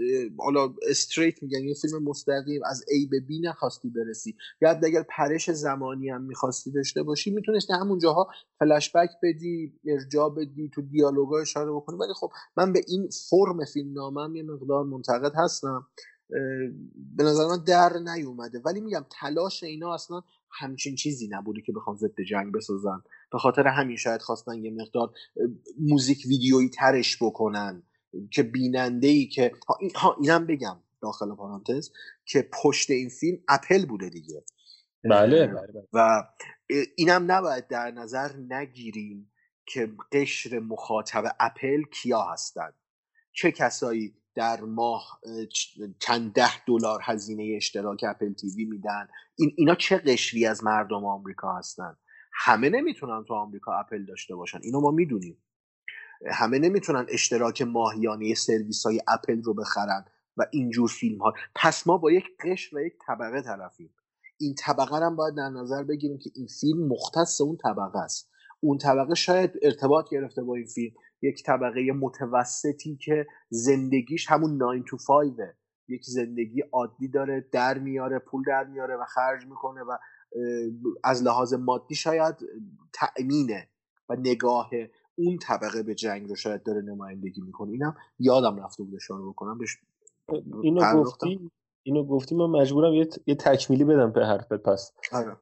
استریت 0.89 1.43
میگن 1.43 1.63
یه 1.63 1.73
فیلم 1.81 2.03
مستقیم 2.03 2.61
از 2.65 2.81
A 2.81 3.09
به 3.09 3.17
B 3.19 3.45
نخواستی 3.45 3.89
برسی؟ 3.89 4.35
یا 4.61 4.69
اگر 4.69 5.05
پرش 5.09 5.51
زمانی 5.51 6.09
هم 6.09 6.21
می‌خواستی 6.21 6.71
داشته 6.71 7.03
باشی 7.03 7.31
می‌تونستی 7.31 7.73
همون 7.73 7.99
جاها 7.99 8.27
فلشبک 8.59 9.09
بدی 9.23 9.73
ارجاع 9.85 10.29
بدی 10.29 10.69
تو 10.73 10.81
دیالوگا 10.81 11.39
اشاره 11.39 11.71
بکنی. 11.71 11.97
ولی 11.97 12.13
خب 12.13 12.31
من 12.57 12.73
به 12.73 12.81
این 12.87 13.09
فرم 13.29 13.65
فیلم 13.73 13.93
نامم 13.93 14.35
یه 14.35 14.43
مقدار 14.43 14.83
منتقد 14.83 15.33
هستم. 15.35 15.87
به 17.17 17.23
نظر 17.23 17.47
من 17.47 17.63
در 17.67 17.97
نیومده. 18.15 18.59
ولی 18.59 18.81
میگم 18.81 19.05
تلاش 19.21 19.63
اینا 19.63 19.93
اصلا 19.93 20.21
همچین 20.51 20.95
چیزی 20.95 21.27
نبوده 21.27 21.61
که 21.61 21.71
بخوان 21.71 21.95
ضد 21.95 22.21
جنگ 22.29 22.53
بسازن 22.53 23.01
به 23.35 23.39
خاطر 23.39 23.67
همین 23.67 23.97
شاید 23.97 24.21
خواستن 24.21 24.63
یه 24.63 24.71
مقدار 24.71 25.13
موزیک 25.79 26.25
ویدیویی 26.27 26.69
ترش 26.69 27.23
بکنن 27.23 27.83
که 28.31 28.43
بیننده 28.43 29.07
ای 29.07 29.25
که 29.25 29.51
ها, 29.67 29.77
این... 29.81 29.91
ها 29.95 30.17
اینم 30.21 30.47
بگم 30.47 30.77
داخل 31.01 31.35
پارانتز 31.35 31.91
که 32.25 32.49
پشت 32.63 32.89
این 32.89 33.09
فیلم 33.09 33.37
اپل 33.47 33.85
بوده 33.85 34.09
دیگه. 34.09 34.43
بله, 35.03 35.47
بله, 35.47 35.67
بله. 35.67 35.87
و 35.93 36.23
اینم 36.95 37.31
نباید 37.31 37.67
در 37.67 37.91
نظر 37.91 38.31
نگیریم 38.49 39.31
که 39.65 39.91
قشر 40.11 40.59
مخاطب 40.59 41.35
اپل 41.39 41.83
کیا 41.83 42.21
هستند 42.21 42.73
چه 43.31 43.51
کسایی 43.51 44.15
در 44.35 44.61
ماه 44.61 45.21
چند 45.99 46.33
ده 46.33 46.65
دلار 46.65 46.99
هزینه 47.03 47.53
اشتراک 47.57 48.03
Apple 48.07 48.33
TV 48.33 48.65
میدن. 48.65 49.07
این 49.35 49.53
اینا 49.57 49.75
چه 49.75 49.97
قشری 49.97 50.45
از 50.45 50.63
مردم 50.63 51.05
آمریکا 51.05 51.53
هستن؟ 51.57 51.97
همه 52.35 52.69
نمی‌تونن 52.69 53.23
تو 53.23 53.33
آمریکا 53.33 53.79
اپل 53.79 54.05
داشته 54.05 54.35
باشن. 54.35 54.59
اینو 54.63 54.81
ما 54.81 54.91
می‌دونیم. 54.91 55.37
همه 56.31 56.59
نمی‌تونن 56.59 57.05
اشتراک 57.09 57.61
ماهیانه 57.61 58.33
سرویس 58.33 58.85
های 58.85 59.01
اپل 59.07 59.41
رو 59.43 59.53
بخرن 59.53 60.05
و 60.37 60.45
اینجور 60.51 60.89
فیلم 60.89 61.21
ها 61.21 61.33
پس 61.55 61.87
ما 61.87 61.97
با 61.97 62.11
یک 62.11 62.25
قشر 62.39 62.75
و 62.75 62.81
یک 62.81 62.93
طبقه 63.07 63.41
طرفیم. 63.41 63.95
این 64.37 64.55
طبقه 64.55 64.95
هم 64.95 65.15
باید 65.15 65.35
در 65.35 65.49
نظر 65.49 65.83
بگیریم 65.83 66.17
که 66.17 66.29
این 66.35 66.47
فیلم 66.61 66.87
مختص 66.87 67.41
اون 67.41 67.57
طبقه 67.57 67.99
است. 67.99 68.31
اون 68.59 68.77
طبقه 68.77 69.15
شاید 69.15 69.51
ارتباط 69.61 70.09
گرفته 70.09 70.43
با 70.43 70.55
این 70.55 70.65
فیلم. 70.65 70.93
یک 71.21 71.43
طبقه 71.43 71.91
متوسطی 71.91 72.95
که 72.95 73.27
زندگیش 73.49 74.31
همون 74.31 74.57
9 74.57 74.83
to 74.83 75.07
5 75.07 75.33
یک 75.87 76.03
زندگی 76.03 76.61
عادی 76.61 77.07
داره 77.07 77.49
در 77.51 77.77
میاره 77.77 78.19
پول 78.19 78.43
در 78.47 78.63
میاره 78.63 78.95
و 78.95 79.05
خرج 79.05 79.45
می‌کنه 79.45 79.81
و 79.81 79.97
از 81.03 81.23
لحاظ 81.23 81.53
مادی 81.53 81.95
شاید 81.95 82.35
تأمینه 82.93 83.67
و 84.09 84.15
نگاه 84.15 84.69
اون 85.15 85.37
طبقه 85.37 85.83
به 85.83 85.95
جنگ 85.95 86.29
رو 86.29 86.35
شاید 86.35 86.63
داره 86.63 86.81
نمایندگی 86.81 87.41
می‌کنه. 87.41 87.71
اینم 87.71 87.95
یادم 88.19 88.63
رفته 88.63 88.83
بود 88.83 88.95
اشاره 88.95 89.23
بکنم. 89.23 89.57
بهش 89.57 89.77
اینو 90.61 91.03
گفتی 91.03 91.49
اینو 91.83 92.03
گفتی 92.03 92.35
من 92.35 92.45
مجبورم 92.45 92.93
یه, 92.93 93.07
یه 93.27 93.35
تکمیلی 93.35 93.83
بدم 93.83 94.11
به 94.11 94.25
حرفت 94.25 94.53
پس. 94.53 94.91
آره. 95.11 95.37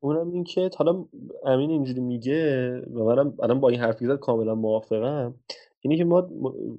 اونم 0.00 0.30
این 0.30 0.44
که 0.44 0.70
حالا 0.76 1.04
امین 1.44 1.70
اینجوری 1.70 2.00
میگه 2.00 2.70
و 2.80 3.04
منم 3.04 3.34
الان 3.42 3.60
با 3.60 3.68
این 3.68 3.80
حرفی 3.80 4.06
زد 4.06 4.18
کاملا 4.18 4.54
موافقم. 4.54 5.34
اینی 5.80 5.96
که 5.96 6.04
ما 6.04 6.28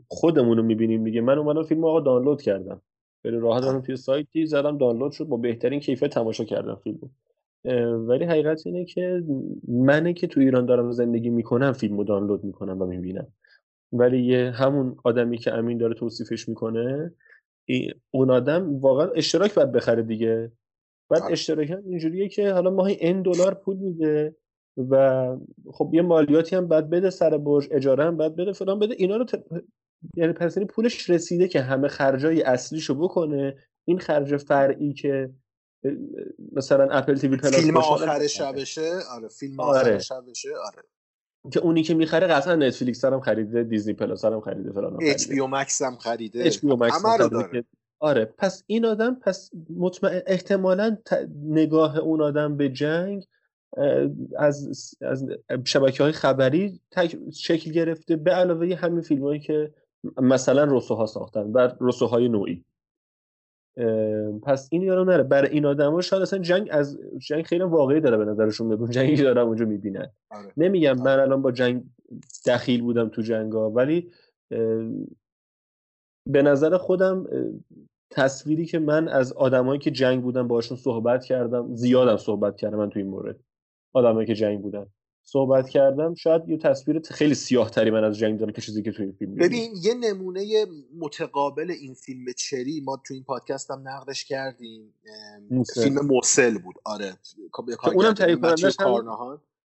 خودمون 0.08 0.58
رو 0.58 0.64
می‌بینیم 0.64 1.02
میگه 1.02 1.22
من 1.22 1.38
اومدم 1.38 1.64
فیلم 1.64 1.86
آقا 1.86 2.00
دانلود 2.00 2.42
کردم. 2.42 2.82
خیلی 3.22 3.38
راحت 3.38 3.64
رفتم 3.64 3.82
توی 3.82 3.96
سایتی 3.96 4.46
زدم 4.46 4.78
دانلود 4.78 5.12
شد. 5.12 5.28
با 5.28 5.38
بهترین 5.38 5.80
کیفیت 5.80 6.14
تماشا 6.14 6.44
کردم 6.44 6.76
فیلمو. 6.76 7.10
ولی 8.08 8.26
حقیقت 8.26 8.62
اینه 8.66 8.86
که 8.86 9.24
منه 9.68 10.14
که 10.14 10.28
تو 10.28 10.40
ایران 10.40 10.66
دارم 10.66 10.92
زندگی 10.92 11.30
می‌کنم 11.30 11.72
فیلم 11.72 11.98
رو 11.98 12.04
دانلود 12.04 12.44
می‌کنم 12.44 12.82
و 12.82 12.86
می‌بینم. 12.86 13.28
ولی 13.94 14.26
یه 14.26 14.52
همون 14.52 14.96
آدمی 15.04 15.38
که 15.38 15.54
امین 15.54 15.78
داره 15.78 15.94
توصیفش 15.94 16.50
می‌کنه 16.50 17.14
اون 18.12 18.32
آدم 18.32 18.80
واقعا 18.80 19.08
اشتراک 19.08 19.54
باید 19.54 19.72
بخره 19.72 20.04
دیگه. 20.04 20.52
بعد 21.10 21.22
اشتراک 21.32 21.70
هم 21.70 21.84
اینجوریه 21.86 22.30
که 22.30 22.52
حالا 22.52 22.70
ماهی 22.70 22.94
این 22.94 23.22
دلار 23.22 23.54
پول 23.54 23.78
میده 23.78 24.36
و 24.78 25.26
خب 25.72 25.90
یه 25.94 26.02
مالیاتی 26.02 26.56
هم 26.56 26.68
باید 26.68 26.90
بده 26.90 27.10
سر 27.10 27.38
برج 27.38 27.68
اجاره 27.72 28.04
هم 28.04 28.18
باید 28.18 28.36
بده 28.36 28.52
فلان 28.52 28.80
بده. 28.80 28.96
اینا 28.98 29.18
رو 29.18 29.26
ت... 29.26 29.44
یعنی 30.16 30.34
پس 30.34 30.58
یعنی 30.58 30.68
پولش 30.68 31.10
رسیده 31.10 31.48
که 31.48 31.62
همه 31.62 31.88
خرجای 31.88 32.42
اصلیشو 32.42 32.96
بکنه. 32.96 33.56
این 33.88 34.00
خرج 34.00 34.38
فرعی 34.38 34.94
که 34.94 35.30
مثلا 36.52 36.88
Apple 36.92 37.16
TV 37.16 37.38
Plus 37.38 37.56
فیلم 37.56 37.78
آخر 37.78 38.28
شبشه؟ 38.28 38.92
آره 39.12 39.28
فیلم 39.28 39.60
آره. 39.60 39.80
آخر 39.80 40.00
شبشه؟ 40.00 40.50
آره. 40.50 40.84
که 41.52 41.60
اونی 41.60 41.84
که 41.84 41.94
می‌خره 41.94 42.28
قطعا 42.28 42.56
Netflix 42.56 43.06
هم 43.06 43.20
خریده 43.20 43.64
Disney 43.64 43.94
Plus 43.94 44.26
هم 44.26 44.42
خریده 44.42 44.72
فلان 44.72 44.98
HBO 45.02 45.40
Max 45.40 45.82
هم 45.82 45.96
خریده. 45.96 46.46
HBO 46.46 46.72
Max 46.72 47.06
هم 47.06 47.30
خریده 47.30 47.66
آره. 48.00 48.26
پس 48.26 48.64
این 48.68 48.86
آدم 48.86 49.16
پس 49.16 49.52
مطمئن 49.78 50.22
احتمالا 50.28 50.98
نگاه 51.44 51.98
اون 51.98 52.22
آدم 52.22 52.58
به 52.58 52.70
جنگ 52.70 53.28
از 54.38 54.88
از 55.02 55.26
شبکه 55.66 56.04
های 56.04 56.12
خبری 56.12 56.82
شکل 57.34 57.72
گرفته 57.72 58.16
به 58.16 58.32
علاوه 58.32 58.76
همین 58.76 59.02
فیلم 59.02 59.24
هایی 59.24 59.40
که 59.40 59.74
مثلا 60.18 60.64
رسوها 60.64 61.06
ساختن 61.06 61.42
و 61.42 61.70
رسوهای 61.82 62.30
نوعی. 62.30 62.66
پس 64.44 64.70
این 64.72 64.82
یارو 64.82 65.06
نره. 65.06 65.24
برای 65.24 65.50
این 65.50 65.66
آدما 65.66 66.02
شاید 66.02 66.22
اصلا 66.22 66.40
جنگ 66.40 66.68
از 66.72 67.00
جنگ 67.18 67.44
خیلی 67.44 67.64
واقعی 67.64 68.00
داره 68.00 68.18
به 68.18 68.26
نظرشون 68.26 68.68
میاد. 68.68 68.92
جنگی 68.92 69.24
دارم 69.24 69.48
اونجا 69.48 69.66
می‌بینن. 69.66 70.12
آره. 70.30 70.54
نمیگم 70.58 70.94
من 70.94 71.12
آره. 71.12 71.22
الان 71.22 71.42
با 71.42 71.52
جنگ 71.52 71.84
دخیل 72.48 72.82
بودم 72.82 73.10
تو 73.10 73.22
جنگا 73.22 73.72
ولی 73.72 74.12
به 76.30 76.42
نظر 76.42 76.78
خودم 76.78 77.28
تصویری 78.12 78.66
که 78.66 78.80
من 78.80 79.08
از 79.08 79.34
آدمایی 79.34 79.80
که 79.80 79.92
جنگ 79.92 80.24
بودن 80.24 80.48
باشون 80.48 80.78
صحبت 80.78 81.26
کردم 81.26 81.76
زیادم 81.76 82.18
صحبت 82.18 82.58
کردم 82.58 82.78
من 82.78 82.90
تو 82.90 83.00
این 83.00 83.08
مورد. 83.08 83.40
آدمایی 83.94 84.28
که 84.28 84.36
جنگ 84.36 84.62
بودن. 84.62 84.86
صحبت 85.24 85.70
کردم 85.70 86.14
شاید 86.14 86.50
یه 86.50 86.58
تصویر 86.58 87.02
خیلی 87.10 87.36
سیاه 87.36 87.70
تری 87.70 87.92
من 87.92 88.04
از 88.04 88.18
جنگ 88.18 88.40
دارم 88.40 88.52
که 88.52 88.62
چیزی 88.62 88.84
که 88.84 88.92
تو 88.92 89.04
این 89.04 89.12
فیلم 89.12 89.36
ببین 89.36 89.74
یه 89.82 89.94
نمونه 89.94 90.66
متقابل 91.00 91.72
این 91.72 91.94
فیلم 91.94 92.26
چری 92.38 92.82
ما 92.86 93.02
تو 93.08 93.14
این 93.14 93.24
پادکست 93.24 93.72
هم 93.72 93.88
نقدش 93.88 94.26
کردیم 94.26 94.94
موسل. 95.50 95.84
فیلم 95.84 96.06
موسل 96.06 96.58
بود. 96.58 96.76
آره 96.86 97.14
اونم 97.94 98.14
تهیه 98.14 98.36
کنندش 98.36 98.78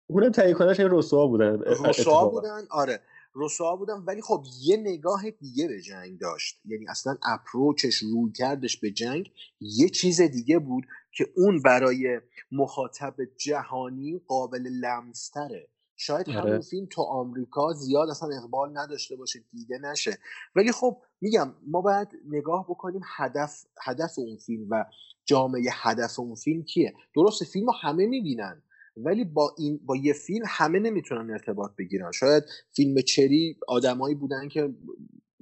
اونم 0.07 0.31
تهیه 0.31 0.55
کنندش 0.55 0.81
رسوا 0.81 1.27
بودن 1.27 1.61
رسوا 1.61 2.29
بودن 2.29 2.67
آره. 2.71 3.01
رسوا 3.37 3.77
بودن 3.77 3.95
ولی 3.95 4.23
خب 4.23 4.45
یه 4.63 4.77
نگاه 4.77 5.31
دیگه 5.31 5.69
به 5.69 5.81
جنگ 5.81 6.19
داشت. 6.19 6.61
یعنی 6.65 6.89
اصلا 6.89 7.17
اپروچش 7.23 7.97
روی 7.97 8.33
کردش 8.33 8.77
به 8.77 8.91
جنگ 8.91 9.31
یه 9.61 9.89
چیز 9.89 10.21
دیگه 10.21 10.59
بود 10.59 10.87
که 11.13 11.29
اون 11.37 11.63
برای 11.63 12.21
مخاطب 12.53 13.15
جهانی 13.39 14.21
قابل 14.27 14.63
لمستره. 14.63 15.69
شاید 15.97 16.29
همون 16.29 16.53
آره. 16.53 16.61
فیلم 16.61 16.87
تو 16.91 17.03
آمریکا 17.03 17.73
زیاد 17.73 18.09
اصلا 18.09 18.29
اقبال 18.37 18.79
نداشته 18.79 19.17
باشه 19.17 19.45
دیده 19.53 19.79
نشه. 19.79 20.19
ولی 20.57 20.73
خب 20.73 21.03
میگم 21.21 21.55
ما 21.67 21.81
باید 21.81 22.09
نگاه 22.29 22.65
بکنیم 22.69 23.01
هدف 23.17 23.67
هدف 23.83 24.19
اون 24.19 24.37
فیلم 24.37 24.67
و 24.71 24.85
جامعه 25.25 25.63
هدف 25.73 26.19
اون 26.19 26.35
فیلم 26.35 26.63
کیه. 26.63 26.95
درسته 27.15 27.45
فیلم 27.45 27.67
رو 27.67 27.73
همه 27.83 28.07
می‌بینن. 28.07 28.63
ولی 28.97 29.25
با 29.25 29.55
این 29.59 29.81
با 29.87 29.97
یه 29.97 30.13
فیلم 30.13 30.45
همه 30.49 30.79
نمی‌تونن 30.79 31.31
ارتباط 31.31 31.71
بگیرن. 31.79 32.13
شاید 32.13 32.45
فیلم 32.77 33.01
چری 33.01 33.57
آدمایی 33.69 34.15
بودن 34.15 34.49
که 34.49 34.75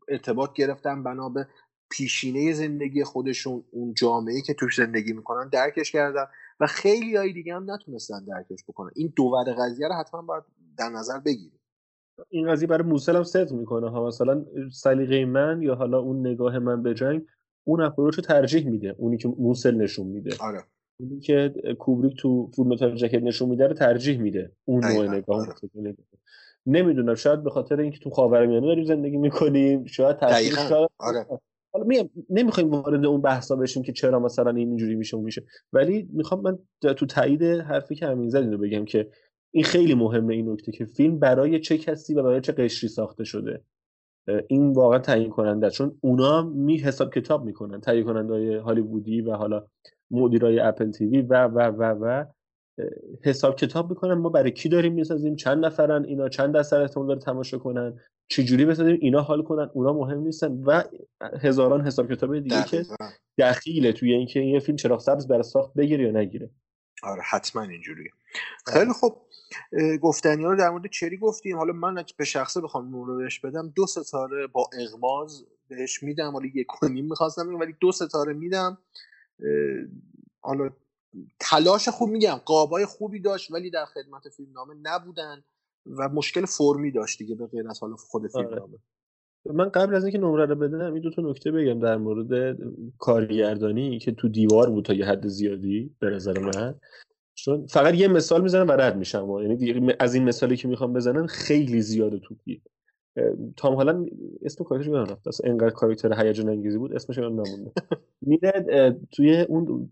ارتباط 0.08 0.52
گرفتن 0.52 1.02
بنا 1.02 1.28
به 1.28 1.46
پیشینه 1.90 2.52
زندگی 2.52 3.04
خودشون 3.04 3.64
اون 3.70 3.94
جامعه 3.94 4.40
که 4.40 4.54
توش 4.54 4.76
زندگی 4.76 5.12
می‌کنن 5.12 5.48
درکش 5.48 5.92
کردن 5.92 6.24
و 6.60 6.66
خیلی 6.66 7.16
های 7.16 7.32
دیگه 7.32 7.54
هم 7.54 7.70
نتونستن 7.70 8.24
درکش 8.24 8.64
بکنن. 8.68 8.90
این 8.94 9.12
دوور 9.16 9.44
قضیه 9.58 9.88
رو 9.88 9.94
حتما 9.94 10.22
باید 10.22 10.44
در 10.78 10.88
نظر 10.88 11.20
بگیریم. 11.20 11.60
این 12.28 12.52
قضیه 12.52 12.68
برای 12.68 12.88
موسل 12.88 13.16
هم 13.16 13.24
صدق 13.24 13.52
می‌کنه. 13.52 13.90
ها 13.90 14.06
مثلا 14.06 14.44
سلیقه 14.72 15.24
من 15.24 15.62
یا 15.62 15.74
حالا 15.74 15.98
اون 15.98 16.26
نگاه 16.26 16.58
من 16.58 16.82
به 16.82 16.94
جنگ 16.94 17.26
اون 17.64 17.80
اپروچ 17.80 18.14
رو 18.14 18.22
ترجیح 18.22 18.70
میده. 18.70 18.94
اونی 18.98 19.18
که 19.18 19.28
موسل 19.28 19.74
نشون 19.74 20.06
میده. 20.06 20.30
آره. 20.40 20.64
اونی 21.00 21.20
که 21.20 21.54
کوبریک 21.78 22.16
تو 22.16 22.50
فول 22.56 22.66
متال 22.66 22.94
جکت 22.94 23.22
نشون 23.22 23.48
میده 23.48 23.66
رو 23.66 23.74
ترجیح 23.74 24.18
میده. 24.18 24.52
اون 24.64 24.84
نوع 24.84 25.16
نگاه 25.16 25.40
آره. 25.40 25.96
نمی‌دونم 26.66 27.14
شاید 27.14 27.44
به 27.44 27.50
خاطر 27.50 27.80
اینکه 27.80 27.98
تو 27.98 28.10
خاورمیانه 28.10 28.66
داریم 28.66 28.84
زندگی 28.84 29.16
می‌کنیم 29.16 29.84
شاید 29.84 30.16
تاثیر 30.16 30.54
شاید 30.54 30.88
آره. 30.98 31.26
حالا 31.72 31.86
میگم 31.86 32.08
نمی‌خوایم 32.30 32.70
وارد 32.70 33.04
اون 33.04 33.20
بحثا 33.20 33.56
بشیم 33.56 33.82
که 33.82 33.92
چرا 33.92 34.18
مثلا 34.18 34.50
این 34.50 34.68
اینجوری 34.68 34.94
میشه 34.94 35.16
اون 35.16 35.24
میشه. 35.24 35.44
ولی 35.72 36.08
می‌خوام 36.12 36.40
من 36.40 36.58
تو 36.94 37.06
تایید 37.06 37.42
حرفی 37.42 37.94
که 37.94 38.06
همین 38.06 38.28
زد 38.28 38.50
بگم 38.50 38.84
که 38.84 39.10
این 39.50 39.64
خیلی 39.64 39.94
مهمه 39.94 40.34
این 40.34 40.50
نکته 40.50 40.72
که 40.72 40.84
فیلم 40.84 41.18
برای 41.18 41.60
چه 41.60 41.78
کسی 41.78 42.14
و 42.14 42.22
برای 42.22 42.40
چه 42.40 42.52
قشری 42.52 42.88
ساخته 42.88 43.24
شده. 43.24 43.62
این 44.48 44.72
واقعا 44.72 44.98
تعیین 44.98 45.30
کننده 45.30 45.70
چون 45.70 45.98
اونا 46.00 46.42
می 46.42 46.76
حساب 46.76 47.14
کتاب 47.14 47.44
می‌کنن 47.44 47.80
تهیه 47.80 48.02
کننده 48.02 48.60
هالیوودی 48.60 49.20
و 49.20 49.32
حالا 49.32 49.66
مدیرای 50.10 50.60
اپل 50.60 50.90
تیوی 50.90 51.22
و 51.22 51.44
و 51.44 51.58
و 51.58 51.82
و 51.82 52.24
حساب 53.22 53.56
کتاب 53.56 53.90
می‌کنن. 53.90 54.14
ما 54.14 54.28
برای 54.28 54.50
کی 54.50 54.68
داریم 54.68 54.92
می‌سازیم؟ 54.92 55.36
چند 55.36 55.64
نفرن؟ 55.64 56.04
اینا 56.04 56.28
چند 56.28 56.54
درصد 56.54 56.76
احتمال 56.76 57.06
داره 57.06 57.20
تماشا 57.20 57.58
کنن؟ 57.58 58.00
چجوری 58.28 58.64
بسازیم؟ 58.64 58.98
اینا 59.00 59.20
حال 59.20 59.42
کنن. 59.42 59.70
اونا 59.72 59.92
مهم 59.92 60.18
نیستن. 60.18 60.52
و 60.52 60.82
هزاران 61.40 61.86
حساب 61.86 62.12
کتاب 62.12 62.38
دیگه 62.38 62.64
که 62.64 62.84
دخیله 63.38 63.92
توی 63.92 64.12
اینکه 64.12 64.40
این 64.40 64.54
یه 64.54 64.60
فیلم 64.60 64.76
چراغ 64.76 65.00
سبز 65.00 65.28
برای 65.28 65.42
ساخت 65.42 65.74
بگیره 65.74 66.04
یا 66.04 66.10
نگیره. 66.10 66.50
آره 67.02 67.22
حتما 67.30 67.62
اینجوریه. 67.62 68.10
خیلی 68.66 68.92
خوب. 68.92 69.16
گفتنی 70.02 70.44
ها 70.44 70.50
رو 70.50 70.58
در 70.58 70.70
مورد 70.70 70.86
چری 70.86 71.16
گفتیم؟ 71.16 71.56
حالا 71.56 71.72
من 71.72 72.04
به 72.16 72.24
شخصه 72.24 72.60
بخوام 72.60 72.90
نور 72.90 73.16
بهش 73.16 73.40
بدم 73.40 73.72
دو 73.76 73.86
ستاره 73.86 74.46
با 74.46 74.70
اغماز 74.80 75.46
بهش 75.68 76.02
میدم. 76.02 76.32
حالا 76.32 76.46
یک 76.54 76.82
و 76.82 76.88
نیم 76.88 77.04
می‌خواستم 77.04 77.54
ولی 77.54 77.74
دو 77.80 77.92
ستاره 77.92 78.32
میدم. 78.32 78.78
حالا 80.40 80.70
تلاش 81.40 81.88
خوب 81.88 82.10
میگم. 82.10 82.40
قابای 82.44 82.86
خوبی 82.86 83.20
داشت 83.20 83.50
ولی 83.50 83.70
در 83.70 83.84
خدمت 83.84 84.28
فیلم 84.28 84.52
نامه 84.52 84.74
نبودن 84.82 85.44
و 85.86 86.08
مشکل 86.08 86.44
فرمی 86.44 86.90
داشت 86.90 87.18
دیگه 87.18 87.34
به 87.34 87.46
غیر 87.46 87.68
از 87.68 87.80
حالا 87.80 87.96
خود 87.96 88.26
فیلم 88.26 88.46
آره. 88.46 88.56
نامه 88.56 88.78
من 89.46 89.68
قبل 89.68 89.94
از 89.94 90.04
اینکه 90.04 90.18
نمره 90.18 90.46
رو 90.46 90.54
بدم 90.54 90.92
این 90.92 91.02
دو 91.02 91.10
تا 91.10 91.22
نکته 91.22 91.50
بگم 91.50 91.80
در 91.80 91.96
مورد 91.96 92.58
کارگردانی 92.98 93.98
که 93.98 94.12
تو 94.12 94.28
دیوار 94.28 94.70
بود 94.70 94.84
تا 94.84 94.92
یه 94.92 95.06
حد 95.06 95.26
زیادی 95.26 95.96
به 95.98 96.10
نظر 96.10 96.38
من. 96.38 96.74
چون 97.34 97.66
فقط 97.66 97.94
یه 97.94 98.08
مثال 98.08 98.42
می‌زنم 98.42 98.68
و 98.68 98.72
رد 98.72 98.96
میشم. 98.96 99.28
یعنی 99.42 99.92
از 100.00 100.14
این 100.14 100.24
مثالی 100.24 100.56
که 100.56 100.68
می‌خوام 100.68 100.92
بزنم 100.92 101.26
خیلی 101.26 101.82
زیاده 101.82 102.18
توپی 102.18 102.62
تام 103.56 103.74
حالا 103.74 104.06
اسم 104.42 104.64
کارش 104.64 104.86
یادم 104.86 105.12
رفت. 105.12 105.28
اصلا 105.28 105.50
انقدر 105.50 105.70
کاراکتر 105.70 106.26
هیجان 106.26 106.48
انگیزی 106.48 106.78
بود 106.78 106.94
اسمش 106.94 107.16
یادم 107.16 107.40
نمونده. 107.40 107.72
میره 108.26 108.52
توی 109.12 109.40
اون 109.40 109.90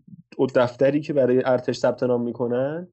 دفتری 0.55 1.01
که 1.01 1.13
برای 1.13 1.41
ارتش 1.45 1.77
ثبت 1.77 2.03
نام 2.03 2.23
می‌کنن 2.23 2.87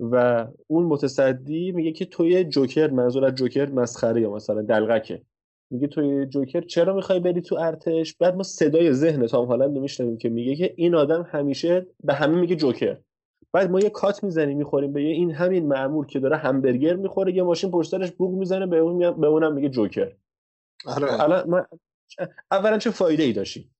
و 0.00 0.46
اون 0.66 0.84
متصدی 0.84 1.72
میگه 1.72 1.92
که 1.92 2.04
توی 2.04 2.44
جوکر 2.44 2.90
منظور 2.90 3.24
از 3.24 3.34
جوکر 3.34 3.70
مسخره 3.70 4.20
یا 4.20 4.30
مثلا 4.30 4.62
دلغکه. 4.62 5.22
میگه 5.70 5.86
توی 5.86 6.26
جوکر 6.26 6.60
چرا 6.60 6.94
می‌خوای 6.94 7.20
بری 7.20 7.40
تو 7.40 7.56
ارتش؟ 7.56 8.16
بعد 8.16 8.34
ما 8.36 8.42
صدای 8.42 8.92
ذهن 8.92 9.26
تام 9.26 9.46
هالند 9.46 9.78
میشنویم 9.78 10.18
که 10.18 10.28
میگه 10.28 10.56
که 10.56 10.74
این 10.76 10.94
آدم 10.94 11.26
همیشه 11.30 11.86
به 12.04 12.14
همه 12.14 12.40
میگه 12.40 12.56
جوکر. 12.56 12.96
بعد 13.56 13.70
ما 13.70 13.80
یه 13.80 13.90
کات 13.90 14.24
می‌زنیم 14.24 14.58
می‌خوریم 14.58 14.92
به 14.92 15.00
این 15.00 15.30
همین 15.30 15.66
معمور 15.66 16.06
که 16.06 16.20
داره 16.20 16.36
همبرگر 16.36 16.96
می‌خوره 16.96 17.34
یه 17.34 17.42
ماشین 17.42 17.70
پشت 17.70 18.14
بوق 18.16 18.34
می‌زنه 18.34 18.66
به 18.66 18.78
اون 18.78 19.20
به 19.20 19.26
اونم 19.26 19.54
میگه 19.54 19.68
جوکر. 19.68 20.12
آره. 20.86 21.44
من 21.46 21.66
اولا 22.50 22.78
چه 22.78 22.90
فایده 22.90 23.22
ای 23.22 23.32
داشتی؟ 23.32 23.70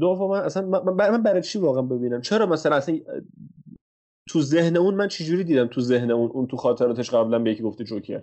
دوما 0.00 0.36
اصلا 0.36 0.82
من 0.82 1.22
برای 1.22 1.42
چی 1.42 1.58
واقعا 1.58 1.82
ببینم؟ 1.82 2.20
چرا 2.20 2.46
مثلا 2.46 2.76
اصلا 2.76 2.98
تو 4.28 4.40
ذهن 4.40 4.76
اون 4.76 4.94
من 4.94 5.08
چجوری 5.08 5.44
دیدم 5.44 5.66
تو 5.66 5.80
ذهن 5.80 6.10
اون 6.10 6.30
اون 6.30 6.46
تو 6.46 6.56
خاطراتش 6.56 7.10
قبلا 7.10 7.38
به 7.38 7.50
یکی 7.50 7.62
گفته 7.62 7.84
جوکر؟ 7.84 8.22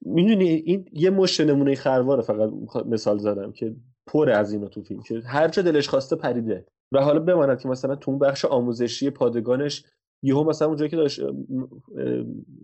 می‌دونی 0.00 0.48
این 0.48 0.88
یه 0.92 1.10
مش 1.10 1.40
نمونه 1.40 1.74
خرواره 1.74 2.22
فقط 2.22 2.50
مثال 2.86 3.18
زدم 3.18 3.52
که 3.52 3.76
پر 4.06 4.30
از 4.30 4.52
اینا 4.52 4.68
تو 4.68 4.82
فیلم 4.82 5.02
که 5.02 5.20
هر 5.24 5.48
جا 5.48 5.62
دلش 5.62 5.88
خواسته 5.88 6.16
پریده. 6.16 6.66
و 6.92 7.00
حالا 7.00 7.20
بماند 7.20 7.60
که 7.60 7.68
مثلا 7.68 7.96
تو 7.96 8.10
اون 8.10 8.18
بخش 8.18 8.44
آموزشی 8.44 9.10
پادگانش 9.10 9.84
یهو 10.22 10.44
مثلا 10.44 10.68
اونجایی 10.68 10.90
که 10.90 10.96
داشت 10.96 11.20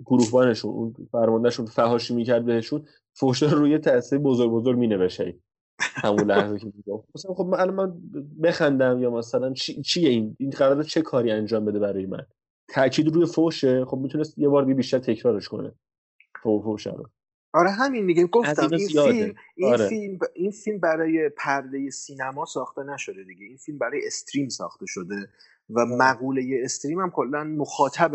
گروهبانشون 0.05 0.71
اون 0.71 0.95
فرماندهشون 1.13 1.67
فهاشی 1.67 2.15
می‌کرد 2.15 2.45
بهشون 2.45 2.85
فوشا 3.15 3.47
روی 3.47 3.79
تاثیر 3.79 4.19
بزرگ 4.19 4.51
بزرگ 4.51 4.79
مینوشه 4.79 5.39
همون 5.81 6.21
لحظه 6.31 6.59
که 6.59 6.73
مثلا 7.15 7.35
خب 7.35 7.45
من 7.45 7.71
من 7.71 7.95
بخندم 8.43 9.03
یا 9.03 9.11
مثلا 9.11 9.53
چی 9.53 9.83
چیه 9.83 10.09
این؟ 10.09 10.37
این 10.41 10.51
قرار 10.51 10.83
چه 10.83 11.03
کاری 11.03 11.31
انجام 11.31 11.65
بده 11.65 11.79
برای 11.79 12.07
من؟ 12.07 12.27
تاکید 12.69 13.15
روی 13.15 13.27
فوشه 13.27 13.85
خب 13.85 13.97
می‌تونست 13.97 14.39
یه 14.39 14.49
بار 14.49 14.65
بیشتر 14.65 14.99
تکرارش 14.99 15.49
کنه. 15.49 15.73
فوش 16.43 16.87
رو. 16.87 17.11
آره 17.57 17.71
همین 17.71 18.07
دیگه 18.07 18.27
گفتم 18.27 18.69
این 18.73 18.89
فیلم 18.89 19.35
این 19.55 19.73
آره. 19.73 19.89
فیلم 19.89 20.19
این 20.35 20.51
فیلم 20.51 20.79
برای 20.79 21.29
پرده 21.29 21.91
سینما 21.91 22.45
ساخته 22.45 22.83
نشده 22.83 23.25
دیگه. 23.25 23.47
این 23.47 23.57
فیلم 23.57 23.79
برای 23.79 24.01
استریم 24.07 24.49
ساخته 24.49 24.87
شده 24.87 25.29
و 25.71 25.87
مقوله 25.87 26.61
استریم 26.65 27.01
هم 27.01 27.11
کلا 27.11 27.45
مخاطب 27.45 28.13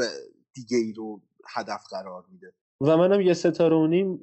دیگه 0.53 0.77
ای 0.77 0.93
رو 0.93 1.21
هدف 1.55 1.83
قرار 1.89 2.25
میده. 2.31 2.53
و 2.81 2.97
منم 2.97 3.21
یه 3.21 3.33
ستاره 3.33 3.75
و 3.75 3.87
نیم 3.87 4.19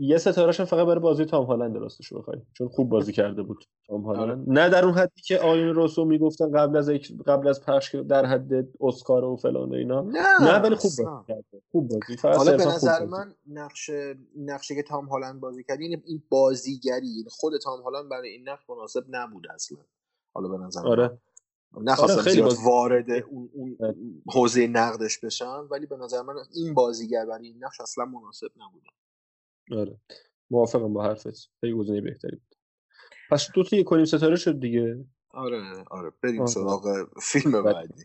یه 0.00 0.18
ستارهشم 0.18 0.64
فقط 0.64 0.86
برای 0.86 1.00
بازی 1.00 1.24
تام 1.24 1.44
هالند 1.44 1.76
راستش 1.76 2.12
بخوای 2.12 2.38
چون 2.52 2.68
خوب 2.68 2.88
بازی 2.88 3.12
کرده 3.12 3.42
بود 3.42 3.64
تام 3.86 4.02
هالند. 4.02 4.44
نه 4.48 4.68
در 4.68 4.84
اون 4.84 4.94
حدی 4.94 5.20
که 5.26 5.38
آیون 5.38 5.74
روسو 5.74 6.04
می‌گفتن 6.04 6.52
قبل 6.52 6.76
از 6.76 6.90
قبل 7.26 7.48
از 7.48 7.64
پخش 7.64 7.94
در 7.94 8.26
حد 8.26 8.52
اسکار 8.80 9.24
و 9.24 9.36
فلان 9.36 9.68
و 9.68 9.74
اینا. 9.74 10.00
نه 10.00 10.40
نه 10.40 10.58
ولی 10.58 10.74
خوب 10.74 10.90
بازی 10.98 11.26
کرده. 11.28 11.62
خوب 11.72 11.88
بازی. 11.88 12.16
فقط 12.16 12.36
حالا 12.36 12.56
به 12.56 12.64
نظر. 12.64 13.04
من 13.04 13.34
نقش 13.46 13.90
نقشه 14.36 14.74
که 14.74 14.82
تام 14.82 15.06
هالند 15.06 15.40
بازی 15.40 15.64
کرد 15.64 15.80
این 15.80 16.02
این 16.06 16.22
بازیگری. 16.28 17.06
یعنی 17.06 17.30
خود 17.30 17.52
تام 17.64 17.80
هالند 17.80 18.08
برای 18.10 18.28
این 18.28 18.48
نقش 18.48 18.70
مناسب 18.70 19.04
نبود 19.08 19.46
اصلا. 19.54 19.78
حالا 20.34 20.48
به 20.48 20.58
نظر 20.58 20.82
من. 20.82 20.88
آره 20.88 21.18
نخواستم 21.80 22.14
آره، 22.14 22.22
خیلی 22.22 22.36
زیاد 22.36 22.56
وارد 22.64 23.10
اون, 23.10 23.50
اون 23.52 23.76
آره. 23.80 23.94
حوزه 24.34 24.66
نقدش 24.66 25.18
بشم 25.18 25.68
ولی 25.70 25.86
به 25.86 25.96
نظر 25.96 26.22
من 26.22 26.34
این 26.54 26.74
بازیگر 26.74 27.26
برای 27.26 27.46
این 27.46 27.64
نقش 27.64 27.80
اصلا 27.80 28.04
مناسب 28.04 28.48
نبود. 28.56 28.82
آره. 29.72 29.98
موافقم 30.50 30.92
با 30.92 31.04
حرفت. 31.04 31.50
خیلی 31.60 31.72
گزینه 31.72 32.00
بهتری 32.00 32.36
بود. 32.36 32.54
پس 33.30 33.48
دو 33.54 33.64
تا 33.64 33.76
یک 33.76 33.92
و 33.92 33.96
نیم 33.96 34.04
ستاره 34.04 34.36
شد 34.36 34.60
دیگه. 34.60 35.04
آره 35.30 35.84
آره. 35.90 36.12
بریم. 36.22 36.46
سراغ 36.46 37.08
فیلم. 37.22 37.62
بعدی. 37.62 38.04